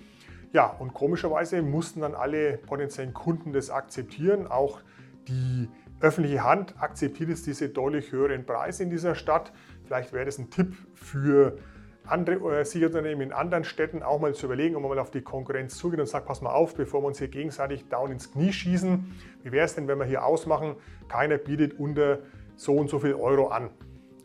Ja, 0.51 0.67
und 0.67 0.93
komischerweise 0.93 1.61
mussten 1.61 2.01
dann 2.01 2.13
alle 2.13 2.57
potenziellen 2.57 3.13
Kunden 3.13 3.53
das 3.53 3.69
akzeptieren, 3.69 4.47
auch 4.47 4.81
die 5.27 5.69
öffentliche 5.99 6.43
Hand 6.43 6.75
akzeptiert 6.79 7.29
es 7.29 7.43
diese 7.43 7.69
deutlich 7.69 8.11
höheren 8.11 8.45
Preise 8.45 8.83
in 8.83 8.89
dieser 8.89 9.15
Stadt. 9.15 9.53
Vielleicht 9.85 10.11
wäre 10.11 10.25
das 10.25 10.37
ein 10.37 10.49
Tipp 10.49 10.75
für 10.93 11.57
andere 12.05 12.59
äh, 12.59 12.65
Sicherheitsunternehmen 12.65 13.27
in 13.29 13.33
anderen 13.33 13.63
Städten 13.63 14.03
auch 14.03 14.19
mal 14.19 14.33
zu 14.33 14.47
überlegen, 14.47 14.75
ob 14.75 14.81
man 14.81 14.91
mal 14.91 14.99
auf 14.99 15.11
die 15.11 15.21
Konkurrenz 15.21 15.77
zugeht 15.77 16.01
und 16.01 16.05
sagt, 16.07 16.25
pass 16.27 16.41
mal 16.41 16.51
auf, 16.51 16.75
bevor 16.75 17.01
wir 17.01 17.07
uns 17.07 17.19
hier 17.19 17.29
gegenseitig 17.29 17.87
down 17.87 18.11
ins 18.11 18.31
Knie 18.31 18.51
schießen. 18.51 19.15
Wie 19.43 19.51
wäre 19.53 19.65
es 19.65 19.75
denn, 19.75 19.87
wenn 19.87 19.97
wir 19.97 20.05
hier 20.05 20.25
ausmachen, 20.25 20.75
keiner 21.07 21.37
bietet 21.37 21.79
unter 21.79 22.19
so 22.55 22.73
und 22.73 22.89
so 22.89 22.99
viel 22.99 23.13
Euro 23.13 23.47
an. 23.47 23.69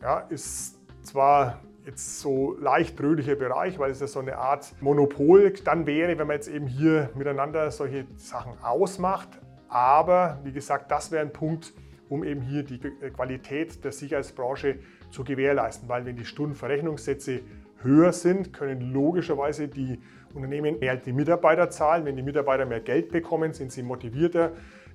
Ja, 0.01 0.19
ist 0.29 0.79
zwar 1.03 1.61
jetzt 1.85 2.19
so 2.19 2.55
leicht 2.59 3.01
rötlicher 3.01 3.35
Bereich, 3.35 3.79
weil 3.79 3.91
es 3.91 3.99
ja 3.99 4.07
so 4.07 4.19
eine 4.19 4.37
Art 4.37 4.73
Monopol 4.81 5.51
dann 5.63 5.85
wäre, 5.85 6.17
wenn 6.17 6.27
man 6.27 6.35
jetzt 6.35 6.47
eben 6.47 6.67
hier 6.67 7.09
miteinander 7.15 7.71
solche 7.71 8.05
Sachen 8.15 8.53
ausmacht. 8.61 9.29
Aber 9.67 10.39
wie 10.43 10.51
gesagt, 10.51 10.91
das 10.91 11.11
wäre 11.11 11.21
ein 11.21 11.33
Punkt, 11.33 11.73
um 12.09 12.23
eben 12.23 12.41
hier 12.41 12.63
die 12.63 12.79
Qualität 12.79 13.83
der 13.83 13.91
Sicherheitsbranche 13.91 14.79
zu 15.11 15.23
gewährleisten, 15.23 15.89
weil 15.89 16.05
wenn 16.05 16.15
die 16.15 16.25
Stundenverrechnungssätze 16.25 17.41
höher 17.81 18.11
sind, 18.13 18.53
können 18.53 18.93
logischerweise 18.93 19.67
die 19.67 19.99
Unternehmen 20.33 20.79
mehr 20.79 20.95
die 20.95 21.13
Mitarbeiter 21.13 21.69
zahlen. 21.69 22.05
Wenn 22.05 22.15
die 22.15 22.23
Mitarbeiter 22.23 22.65
mehr 22.65 22.81
Geld 22.81 23.09
bekommen, 23.09 23.53
sind 23.53 23.71
sie 23.71 23.83
motivierter. 23.83 24.51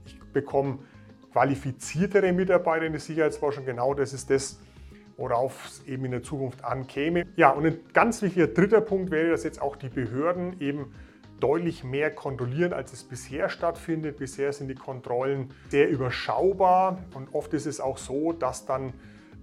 Ich 0.06 0.20
bekomme 0.32 0.78
qualifiziertere 1.34 2.32
Mitarbeiter 2.32 2.86
in 2.86 2.92
der 2.92 3.00
Sicherheitsbranche 3.00 3.58
und 3.58 3.66
genau 3.66 3.92
das 3.92 4.12
ist 4.12 4.30
das, 4.30 4.60
worauf 5.16 5.66
es 5.66 5.84
eben 5.84 6.04
in 6.04 6.12
der 6.12 6.22
Zukunft 6.22 6.62
ankäme. 6.62 7.26
Ja, 7.34 7.50
und 7.50 7.66
ein 7.66 7.80
ganz 7.92 8.22
wichtiger 8.22 8.46
dritter 8.46 8.80
Punkt 8.80 9.10
wäre, 9.10 9.30
dass 9.30 9.42
jetzt 9.42 9.60
auch 9.60 9.74
die 9.74 9.88
Behörden 9.88 10.60
eben 10.60 10.94
deutlich 11.40 11.82
mehr 11.82 12.12
kontrollieren, 12.12 12.72
als 12.72 12.92
es 12.92 13.02
bisher 13.02 13.48
stattfindet. 13.48 14.18
Bisher 14.18 14.52
sind 14.52 14.68
die 14.68 14.76
Kontrollen 14.76 15.50
sehr 15.70 15.90
überschaubar 15.90 16.98
und 17.14 17.34
oft 17.34 17.52
ist 17.52 17.66
es 17.66 17.80
auch 17.80 17.98
so, 17.98 18.32
dass 18.32 18.64
dann 18.64 18.92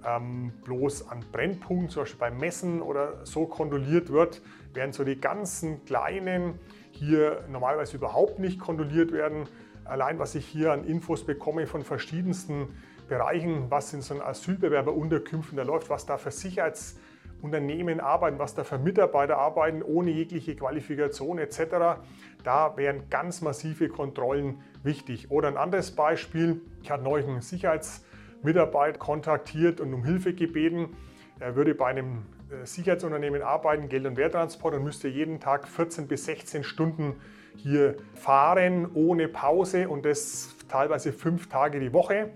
ähm, 0.07 0.53
bloß 0.63 1.09
an 1.09 1.25
Brennpunkten, 1.29 1.89
zum 1.89 2.03
Beispiel 2.03 2.19
bei 2.21 2.31
Messen 2.31 2.81
oder 2.81 3.25
so 3.25 3.47
kontrolliert 3.47 4.13
wird, 4.13 4.41
während 4.73 4.93
so 4.93 5.03
die 5.03 5.19
ganzen 5.19 5.83
kleinen 5.83 6.57
hier 6.91 7.43
normalerweise 7.49 7.97
überhaupt 7.97 8.39
nicht 8.39 8.61
kontrolliert 8.61 9.11
werden. 9.11 9.47
Allein 9.85 10.19
was 10.19 10.35
ich 10.35 10.45
hier 10.45 10.71
an 10.71 10.83
Infos 10.83 11.25
bekomme 11.25 11.67
von 11.67 11.83
verschiedensten 11.83 12.69
Bereichen, 13.07 13.69
was 13.69 13.93
in 13.93 14.01
so 14.01 14.13
einem 14.13 14.23
Asylbewerberunterkünften 14.23 15.57
da 15.57 15.63
läuft, 15.63 15.89
was 15.89 16.05
da 16.05 16.17
für 16.17 16.31
Sicherheits 16.31 16.97
Unternehmen 17.41 17.99
arbeiten, 17.99 18.39
was 18.39 18.53
da 18.53 18.63
für 18.63 18.77
Mitarbeiter 18.77 19.37
arbeiten, 19.37 19.81
ohne 19.81 20.11
jegliche 20.11 20.55
Qualifikation 20.55 21.39
etc. 21.39 22.01
Da 22.43 22.77
wären 22.77 23.09
ganz 23.09 23.41
massive 23.41 23.89
Kontrollen 23.89 24.61
wichtig. 24.83 25.31
Oder 25.31 25.47
ein 25.47 25.57
anderes 25.57 25.91
Beispiel, 25.91 26.61
ich 26.83 26.91
hatte 26.91 27.03
neulich 27.03 27.27
einen 27.27 27.41
Sicherheitsmitarbeiter 27.41 28.99
kontaktiert 28.99 29.81
und 29.81 29.93
um 29.93 30.03
Hilfe 30.03 30.33
gebeten. 30.33 30.95
Er 31.39 31.55
würde 31.55 31.73
bei 31.73 31.87
einem 31.87 32.25
äh, 32.51 32.65
Sicherheitsunternehmen 32.65 33.41
arbeiten, 33.41 33.89
Geld- 33.89 34.05
und 34.05 34.17
Werttransport 34.17 34.75
und 34.75 34.83
müsste 34.83 35.07
jeden 35.07 35.39
Tag 35.39 35.67
14 35.67 36.07
bis 36.07 36.25
16 36.25 36.63
Stunden 36.63 37.15
hier 37.57 37.95
fahren, 38.15 38.89
ohne 38.93 39.27
Pause 39.27 39.89
und 39.89 40.05
das 40.05 40.55
teilweise 40.67 41.13
fünf 41.13 41.49
Tage 41.49 41.79
die 41.79 41.93
Woche. 41.93 42.31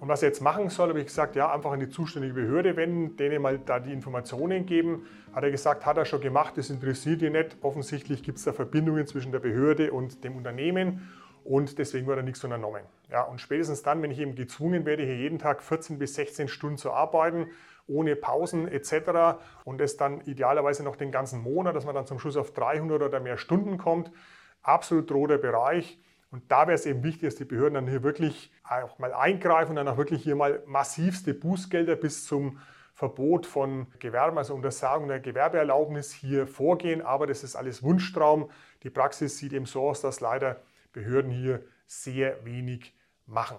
Und 0.00 0.08
was 0.08 0.22
er 0.22 0.28
jetzt 0.28 0.40
machen 0.40 0.70
soll, 0.70 0.88
habe 0.88 1.00
ich 1.00 1.06
gesagt, 1.06 1.36
ja, 1.36 1.52
einfach 1.52 1.72
an 1.72 1.80
die 1.80 1.90
zuständige 1.90 2.32
Behörde 2.32 2.74
wenden, 2.76 3.16
denen 3.16 3.42
mal 3.42 3.58
da 3.58 3.78
die 3.78 3.92
Informationen 3.92 4.64
geben. 4.64 5.06
Hat 5.34 5.44
er 5.44 5.50
gesagt, 5.50 5.84
hat 5.84 5.98
er 5.98 6.06
schon 6.06 6.22
gemacht, 6.22 6.56
das 6.56 6.70
interessiert 6.70 7.20
ihn 7.20 7.32
nicht. 7.32 7.58
Offensichtlich 7.60 8.22
gibt 8.22 8.38
es 8.38 8.44
da 8.44 8.54
Verbindungen 8.54 9.06
zwischen 9.06 9.30
der 9.30 9.40
Behörde 9.40 9.92
und 9.92 10.24
dem 10.24 10.36
Unternehmen 10.36 11.10
und 11.44 11.78
deswegen 11.78 12.06
wird 12.06 12.18
er 12.18 12.22
nichts 12.22 12.42
unternommen. 12.44 12.82
Ja, 13.10 13.22
und 13.22 13.40
spätestens 13.40 13.82
dann, 13.82 14.02
wenn 14.02 14.10
ich 14.10 14.18
eben 14.18 14.34
gezwungen 14.34 14.86
werde, 14.86 15.02
hier 15.02 15.16
jeden 15.16 15.38
Tag 15.38 15.62
14 15.62 15.98
bis 15.98 16.14
16 16.14 16.48
Stunden 16.48 16.78
zu 16.78 16.92
arbeiten, 16.92 17.48
ohne 17.86 18.14
Pausen 18.16 18.68
etc. 18.68 19.38
und 19.64 19.80
es 19.80 19.96
dann 19.96 20.20
idealerweise 20.22 20.84
noch 20.84 20.96
den 20.96 21.10
ganzen 21.10 21.42
Monat, 21.42 21.74
dass 21.74 21.84
man 21.84 21.94
dann 21.94 22.06
zum 22.06 22.18
Schluss 22.18 22.36
auf 22.36 22.52
300 22.52 23.02
oder 23.02 23.20
mehr 23.20 23.36
Stunden 23.36 23.78
kommt, 23.78 24.12
absolut 24.62 25.10
roter 25.12 25.38
Bereich. 25.38 25.98
Und 26.30 26.50
da 26.50 26.66
wäre 26.66 26.74
es 26.74 26.86
eben 26.86 27.02
wichtig, 27.02 27.28
dass 27.28 27.34
die 27.36 27.44
Behörden 27.44 27.74
dann 27.74 27.88
hier 27.88 28.02
wirklich 28.02 28.52
auch 28.62 28.98
mal 28.98 29.12
eingreifen 29.12 29.70
und 29.70 29.76
dann 29.76 29.88
auch 29.88 29.96
wirklich 29.96 30.22
hier 30.22 30.36
mal 30.36 30.62
massivste 30.66 31.34
Bußgelder 31.34 31.96
bis 31.96 32.24
zum 32.24 32.60
Verbot 32.94 33.46
von 33.46 33.86
Gewerben, 33.98 34.38
also 34.38 34.54
Untersagung 34.54 35.08
der 35.08 35.20
Gewerbeerlaubnis 35.20 36.12
hier 36.12 36.46
vorgehen. 36.46 37.02
Aber 37.02 37.26
das 37.26 37.42
ist 37.42 37.56
alles 37.56 37.82
Wunschtraum. 37.82 38.50
Die 38.82 38.90
Praxis 38.90 39.38
sieht 39.38 39.52
eben 39.52 39.66
so 39.66 39.88
aus, 39.88 40.02
dass 40.02 40.20
leider 40.20 40.60
Behörden 40.92 41.30
hier 41.30 41.62
sehr 41.86 42.44
wenig 42.44 42.94
machen. 43.26 43.58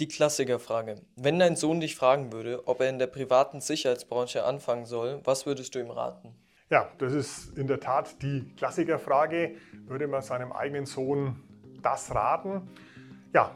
Die 0.00 0.08
Klassikerfrage. 0.08 0.96
Wenn 1.16 1.38
dein 1.38 1.56
Sohn 1.56 1.80
dich 1.80 1.94
fragen 1.94 2.32
würde, 2.32 2.66
ob 2.66 2.80
er 2.80 2.88
in 2.88 2.98
der 2.98 3.06
privaten 3.06 3.60
Sicherheitsbranche 3.60 4.44
anfangen 4.44 4.86
soll, 4.86 5.20
was 5.24 5.46
würdest 5.46 5.74
du 5.74 5.78
ihm 5.78 5.90
raten? 5.90 6.34
Ja, 6.72 6.88
das 6.98 7.12
ist 7.12 7.58
in 7.58 7.66
der 7.66 7.80
Tat 7.80 8.22
die 8.22 8.48
Klassikerfrage. 8.56 9.56
Würde 9.88 10.06
man 10.06 10.22
seinem 10.22 10.52
eigenen 10.52 10.86
Sohn 10.86 11.34
das 11.82 12.14
raten? 12.14 12.68
Ja, 13.34 13.50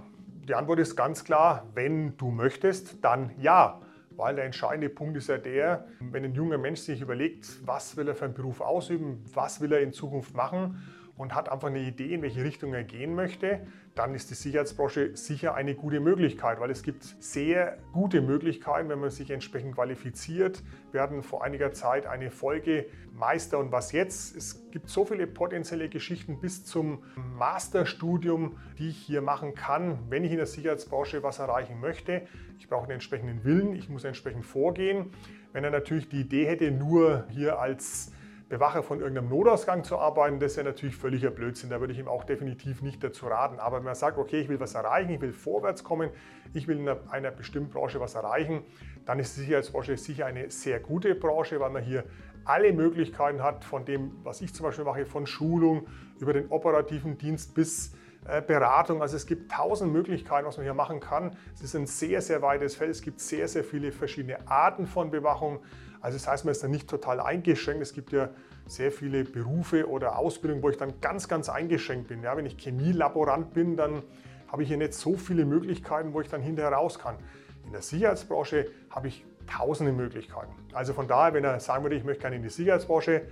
die 0.49 0.55
Antwort 0.57 0.81
ist 0.81 0.97
ganz 0.97 1.23
klar, 1.23 1.65
wenn 1.75 2.17
du 2.17 2.33
möchtest, 2.33 3.05
dann 3.05 3.31
ja. 3.39 3.81
Weil 4.17 4.35
der 4.35 4.45
entscheidende 4.45 4.89
Punkt 4.89 5.17
ist 5.17 5.29
ja 5.29 5.39
der, 5.39 5.87
wenn 6.01 6.25
ein 6.25 6.35
junger 6.35 6.59
Mensch 6.59 6.81
sich 6.81 7.01
überlegt, 7.01 7.65
was 7.65 7.97
will 7.97 8.09
er 8.09 8.17
für 8.17 8.25
einen 8.25 8.35
Beruf 8.35 8.61
ausüben, 8.61 9.25
was 9.33 9.61
will 9.61 9.73
er 9.73 9.81
in 9.81 9.93
Zukunft 9.93 10.35
machen 10.35 10.83
und 11.17 11.35
hat 11.35 11.49
einfach 11.49 11.69
eine 11.69 11.81
Idee, 11.81 12.15
in 12.15 12.23
welche 12.23 12.43
Richtung 12.43 12.75
er 12.75 12.83
gehen 12.83 13.15
möchte, 13.15 13.61
dann 13.95 14.15
ist 14.15 14.31
die 14.31 14.35
Sicherheitsbranche 14.35 15.17
sicher 15.17 15.55
eine 15.55 15.77
gute 15.77 16.01
Möglichkeit, 16.01 16.59
weil 16.59 16.71
es 16.71 16.83
gibt 16.83 17.05
sehr 17.05 17.79
gute 17.93 18.21
Möglichkeiten, 18.21 18.89
wenn 18.89 18.99
man 18.99 19.11
sich 19.11 19.31
entsprechend 19.31 19.77
qualifiziert. 19.77 20.63
Wir 20.91 21.01
hatten 21.01 21.23
vor 21.23 21.45
einiger 21.45 21.73
Zeit 21.73 22.07
eine 22.07 22.33
Folge 22.33 22.87
Meister 23.13 23.59
und 23.59 23.71
was 23.71 23.93
jetzt. 23.93 24.35
Es 24.35 24.69
gibt 24.73 24.89
so 24.89 25.05
viele 25.05 25.29
potenzielle 25.29 25.89
Geschichten 25.89 26.41
bis 26.41 26.65
zum 26.65 27.05
Masterstudium, 27.39 28.57
die 28.79 28.89
ich 28.89 28.97
hier 28.97 29.23
machen 29.23 29.55
kann, 29.55 29.99
wenn 30.11 30.25
ich 30.25 30.33
in 30.33 30.39
der 30.39 30.47
Sicherheitsbranche 30.47 31.23
was 31.23 31.39
erreichen 31.39 31.79
möchte. 31.81 32.23
Ich 32.59 32.69
brauche 32.69 32.85
einen 32.85 32.93
entsprechenden 32.93 33.45
Willen, 33.45 33.77
ich 33.77 33.89
muss 33.89 34.03
entsprechend 34.03 34.45
vorgehen. 34.45 35.13
Wenn 35.53 35.63
er 35.63 35.71
natürlich 35.71 36.09
die 36.09 36.23
Idee 36.23 36.47
hätte, 36.47 36.73
nur 36.73 37.27
hier 37.31 37.61
als 37.61 38.11
Bewacher 38.49 38.83
von 38.83 39.01
irgendeinem 39.01 39.31
Notausgang 39.31 39.85
zu 39.85 39.99
arbeiten, 39.99 40.39
das 40.39 40.53
ist 40.53 40.57
ja 40.59 40.63
natürlich 40.65 40.97
völliger 40.97 41.31
Blödsinn. 41.31 41.71
Da 41.71 41.81
würde 41.81 41.93
ich 41.93 41.99
ihm 41.99 42.09
auch 42.09 42.25
definitiv 42.25 42.83
nicht 42.83 43.03
dazu 43.03 43.27
raten. 43.27 43.59
Aber 43.59 43.79
wenn 43.79 43.85
man 43.85 43.95
sagt, 43.95 44.19
okay, 44.19 44.41
ich 44.41 44.49
will 44.49 44.61
was 44.61 44.75
erreichen, 44.75 45.11
ich 45.11 45.21
will 45.21 45.33
vorwärts 45.33 45.83
kommen, 45.83 46.11
ich 46.53 46.69
will 46.69 46.79
in 46.79 46.89
einer, 46.89 47.01
einer 47.11 47.31
bestimmten 47.31 47.71
Branche 47.71 48.01
was 48.01 48.15
erreichen, 48.15 48.63
dann 49.07 49.19
ist 49.19 49.37
die 49.37 49.41
Sicherheitsbranche 49.43 49.97
sicher 49.97 50.27
eine 50.27 50.51
sehr 50.51 50.79
gute 50.79 51.15
Branche, 51.15 51.59
weil 51.59 51.71
man 51.71 51.83
hier 51.83 52.05
alle 52.45 52.73
Möglichkeiten 52.73 53.43
hat, 53.43 53.65
von 53.65 53.85
dem, 53.85 54.13
was 54.23 54.43
ich 54.43 54.55
zum 54.55 54.65
Beispiel 54.65 54.85
mache, 54.85 55.07
von 55.07 55.27
Schulung 55.27 55.87
über 56.21 56.33
den 56.33 56.49
operativen 56.49 57.17
Dienst 57.17 57.55
bis 57.55 57.95
äh, 58.27 58.41
Beratung. 58.41 59.03
Also 59.03 59.17
es 59.17 59.27
gibt 59.27 59.53
tausend 59.53 59.93
Möglichkeiten, 59.93 60.47
was 60.47 60.57
man 60.57 60.65
hier 60.65 60.75
machen 60.75 61.01
kann. 61.01 61.37
Es 61.55 61.63
ist 61.63 61.75
ein 61.75 61.87
sehr, 61.87 62.21
sehr 62.21 62.41
weites 62.43 62.75
Feld. 62.75 62.91
Es 62.91 63.03
gibt 63.03 63.21
sehr, 63.21 63.49
sehr 63.49 63.65
viele 63.65 63.93
verschiedene 63.93 64.47
Arten 64.49 64.87
von 64.87 65.11
Bewachung. 65.11 65.61
Also 66.05 66.19
das 66.19 66.29
heißt, 66.29 66.45
man 66.45 66.53
ist 66.53 66.63
da 66.63 66.69
nicht 66.69 66.87
total 66.87 67.19
eingeschränkt. 67.19 67.81
Es 67.81 67.95
gibt 67.95 68.13
ja 68.13 68.29
sehr 68.67 68.93
viele 68.93 69.25
Berufe 69.25 69.89
oder 69.89 70.19
Ausbildungen, 70.19 70.63
wo 70.63 70.69
ich 70.69 70.77
dann 70.77 71.01
ganz, 71.01 71.29
ganz 71.29 71.49
eingeschränkt 71.49 72.09
bin. 72.09 72.23
Ja, 72.23 72.37
wenn 72.37 72.45
ich 72.45 72.59
Chemielaborant 72.59 73.55
bin, 73.55 73.75
dann 73.75 74.03
habe 74.49 74.63
ich 74.63 74.69
hier 74.69 74.77
nicht 74.77 74.93
so 74.93 75.15
viele 75.15 75.47
Möglichkeiten, 75.47 76.13
wo 76.13 76.21
ich 76.21 76.29
dann 76.29 76.43
hinterher 76.43 76.73
raus 76.73 76.99
kann. 76.99 77.17
In 77.65 77.73
der 77.73 77.81
Sicherheitsbranche 77.81 78.67
habe 78.91 79.09
ich 79.09 79.25
tausende 79.47 79.93
Möglichkeiten. 79.93 80.53
Also 80.75 80.93
von 80.93 81.09
daher, 81.09 81.33
wenn 81.33 81.43
er 81.43 81.59
sagen 81.59 81.85
würde, 81.85 81.97
ich 81.97 82.05
möchte 82.05 82.21
gerne 82.21 82.37
in 82.37 82.43
die 82.43 82.51
Sicherheitsbranche, 82.51 83.23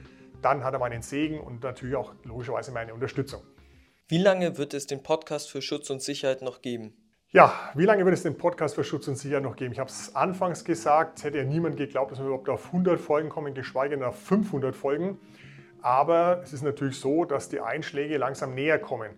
dann 0.40 0.64
hat 0.64 0.72
er 0.72 0.78
meinen 0.78 1.02
Segen 1.02 1.40
und 1.40 1.62
natürlich 1.62 1.96
auch 1.96 2.14
logischerweise 2.24 2.72
meine 2.72 2.94
Unterstützung. 2.94 3.42
Wie 4.08 4.16
lange 4.16 4.56
wird 4.56 4.72
es 4.72 4.86
den 4.86 5.02
Podcast 5.02 5.50
für 5.50 5.60
Schutz 5.60 5.90
und 5.90 6.00
Sicherheit 6.00 6.40
noch 6.40 6.62
geben? 6.62 6.94
Ja, 7.34 7.54
wie 7.72 7.86
lange 7.86 8.04
wird 8.04 8.14
es 8.14 8.24
den 8.24 8.36
Podcast 8.36 8.74
für 8.74 8.84
Schutz 8.84 9.08
und 9.08 9.16
Sicherheit 9.16 9.42
noch 9.42 9.56
geben? 9.56 9.72
Ich 9.72 9.78
habe 9.78 9.88
es 9.88 10.14
anfangs 10.14 10.66
gesagt, 10.66 11.16
es 11.16 11.24
hätte 11.24 11.38
ja 11.38 11.44
niemand 11.44 11.78
geglaubt, 11.78 12.12
dass 12.12 12.18
wir 12.18 12.26
überhaupt 12.26 12.50
auf 12.50 12.66
100 12.66 13.00
Folgen 13.00 13.30
kommen, 13.30 13.54
geschweige 13.54 13.96
denn 13.96 14.04
auf 14.04 14.20
500 14.20 14.76
Folgen. 14.76 15.16
Aber 15.80 16.42
es 16.42 16.52
ist 16.52 16.62
natürlich 16.62 17.00
so, 17.00 17.24
dass 17.24 17.48
die 17.48 17.60
Einschläge 17.60 18.18
langsam 18.18 18.54
näher 18.54 18.78
kommen. 18.78 19.12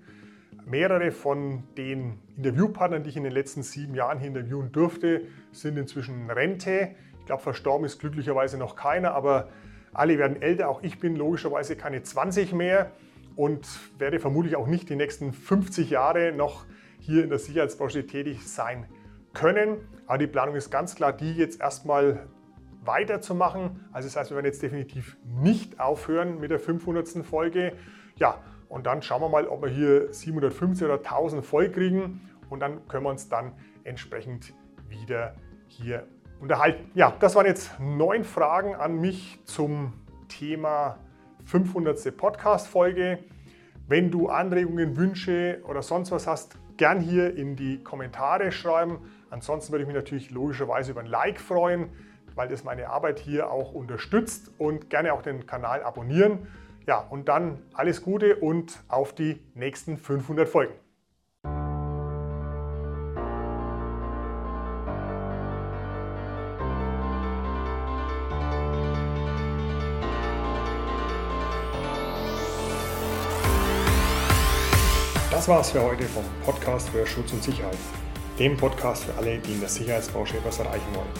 Mehrere 0.64 1.10
von 1.10 1.64
den 1.76 2.20
Interviewpartnern, 2.36 3.02
die 3.02 3.10
ich 3.10 3.16
in 3.16 3.24
den 3.24 3.32
letzten 3.32 3.64
sieben 3.64 3.96
Jahren 3.96 4.20
hier 4.20 4.28
interviewen 4.28 4.70
durfte, 4.70 5.22
sind 5.50 5.76
inzwischen 5.76 6.14
in 6.14 6.30
Rente. 6.30 6.94
Ich 7.18 7.26
glaube, 7.26 7.42
verstorben 7.42 7.84
ist 7.84 7.98
glücklicherweise 7.98 8.58
noch 8.58 8.76
keiner, 8.76 9.12
aber 9.14 9.48
alle 9.92 10.18
werden 10.18 10.40
älter. 10.40 10.68
Auch 10.68 10.84
ich 10.84 11.00
bin 11.00 11.16
logischerweise 11.16 11.74
keine 11.74 12.04
20 12.04 12.52
mehr 12.52 12.92
und 13.34 13.66
werde 13.98 14.20
vermutlich 14.20 14.54
auch 14.54 14.68
nicht 14.68 14.88
die 14.88 14.94
nächsten 14.94 15.32
50 15.32 15.90
Jahre 15.90 16.30
noch 16.30 16.64
hier 17.04 17.22
in 17.22 17.30
der 17.30 17.38
Sicherheitsbranche 17.38 18.06
tätig 18.06 18.46
sein 18.46 18.86
können. 19.34 19.76
Aber 20.06 20.18
die 20.18 20.26
Planung 20.26 20.54
ist 20.54 20.70
ganz 20.70 20.94
klar, 20.94 21.12
die 21.12 21.34
jetzt 21.34 21.60
erstmal 21.60 22.26
weiterzumachen. 22.82 23.86
Also 23.92 24.08
das 24.08 24.16
heißt, 24.16 24.30
wir 24.30 24.36
werden 24.36 24.46
jetzt 24.46 24.62
definitiv 24.62 25.16
nicht 25.24 25.80
aufhören 25.80 26.40
mit 26.40 26.50
der 26.50 26.58
500. 26.58 27.24
Folge. 27.24 27.72
Ja, 28.16 28.38
und 28.68 28.86
dann 28.86 29.02
schauen 29.02 29.20
wir 29.20 29.28
mal, 29.28 29.46
ob 29.48 29.62
wir 29.62 29.68
hier 29.68 30.12
750 30.12 30.84
oder 30.84 30.98
1000 30.98 31.44
voll 31.44 31.70
kriegen 31.70 32.20
und 32.48 32.60
dann 32.60 32.86
können 32.88 33.04
wir 33.04 33.10
uns 33.10 33.28
dann 33.28 33.52
entsprechend 33.84 34.54
wieder 34.88 35.34
hier 35.66 36.06
unterhalten. 36.40 36.90
Ja, 36.94 37.14
das 37.20 37.34
waren 37.34 37.46
jetzt 37.46 37.78
neun 37.80 38.24
Fragen 38.24 38.74
an 38.74 39.00
mich 39.00 39.40
zum 39.44 39.92
Thema 40.28 40.98
500. 41.44 42.16
Podcast-Folge. 42.16 43.18
Wenn 43.86 44.10
du 44.10 44.28
Anregungen, 44.28 44.96
Wünsche 44.96 45.60
oder 45.68 45.82
sonst 45.82 46.10
was 46.10 46.26
hast, 46.26 46.56
gern 46.76 47.00
hier 47.00 47.36
in 47.36 47.56
die 47.56 47.82
Kommentare 47.82 48.52
schreiben. 48.52 48.98
Ansonsten 49.30 49.72
würde 49.72 49.82
ich 49.82 49.86
mich 49.86 49.96
natürlich 49.96 50.30
logischerweise 50.30 50.92
über 50.92 51.00
ein 51.00 51.06
Like 51.06 51.40
freuen, 51.40 51.88
weil 52.34 52.48
das 52.48 52.64
meine 52.64 52.88
Arbeit 52.88 53.18
hier 53.18 53.50
auch 53.50 53.72
unterstützt 53.72 54.50
und 54.58 54.90
gerne 54.90 55.12
auch 55.12 55.22
den 55.22 55.46
Kanal 55.46 55.82
abonnieren. 55.82 56.46
Ja, 56.86 56.98
und 56.98 57.28
dann 57.28 57.62
alles 57.72 58.02
Gute 58.02 58.36
und 58.36 58.82
auf 58.88 59.14
die 59.14 59.40
nächsten 59.54 59.96
500 59.96 60.48
Folgen. 60.48 60.74
Das 75.44 75.48
war's 75.50 75.70
für 75.72 75.82
heute 75.82 76.04
vom 76.04 76.24
Podcast 76.42 76.88
für 76.88 77.06
Schutz 77.06 77.30
und 77.34 77.44
Sicherheit, 77.44 77.76
dem 78.38 78.56
Podcast 78.56 79.04
für 79.04 79.14
alle, 79.18 79.36
die 79.36 79.52
in 79.52 79.60
der 79.60 79.68
Sicherheitsbranche 79.68 80.38
etwas 80.38 80.58
erreichen 80.58 80.86
wollen. 80.94 81.10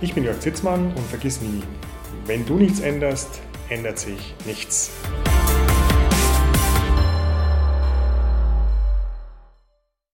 Ich 0.00 0.12
bin 0.12 0.24
Jörg 0.24 0.40
Zitzmann 0.40 0.88
und 0.88 1.06
vergiss 1.06 1.40
nie, 1.40 1.62
wenn 2.26 2.44
du 2.44 2.56
nichts 2.56 2.80
änderst, 2.80 3.40
ändert 3.68 4.00
sich 4.00 4.34
nichts. 4.44 4.90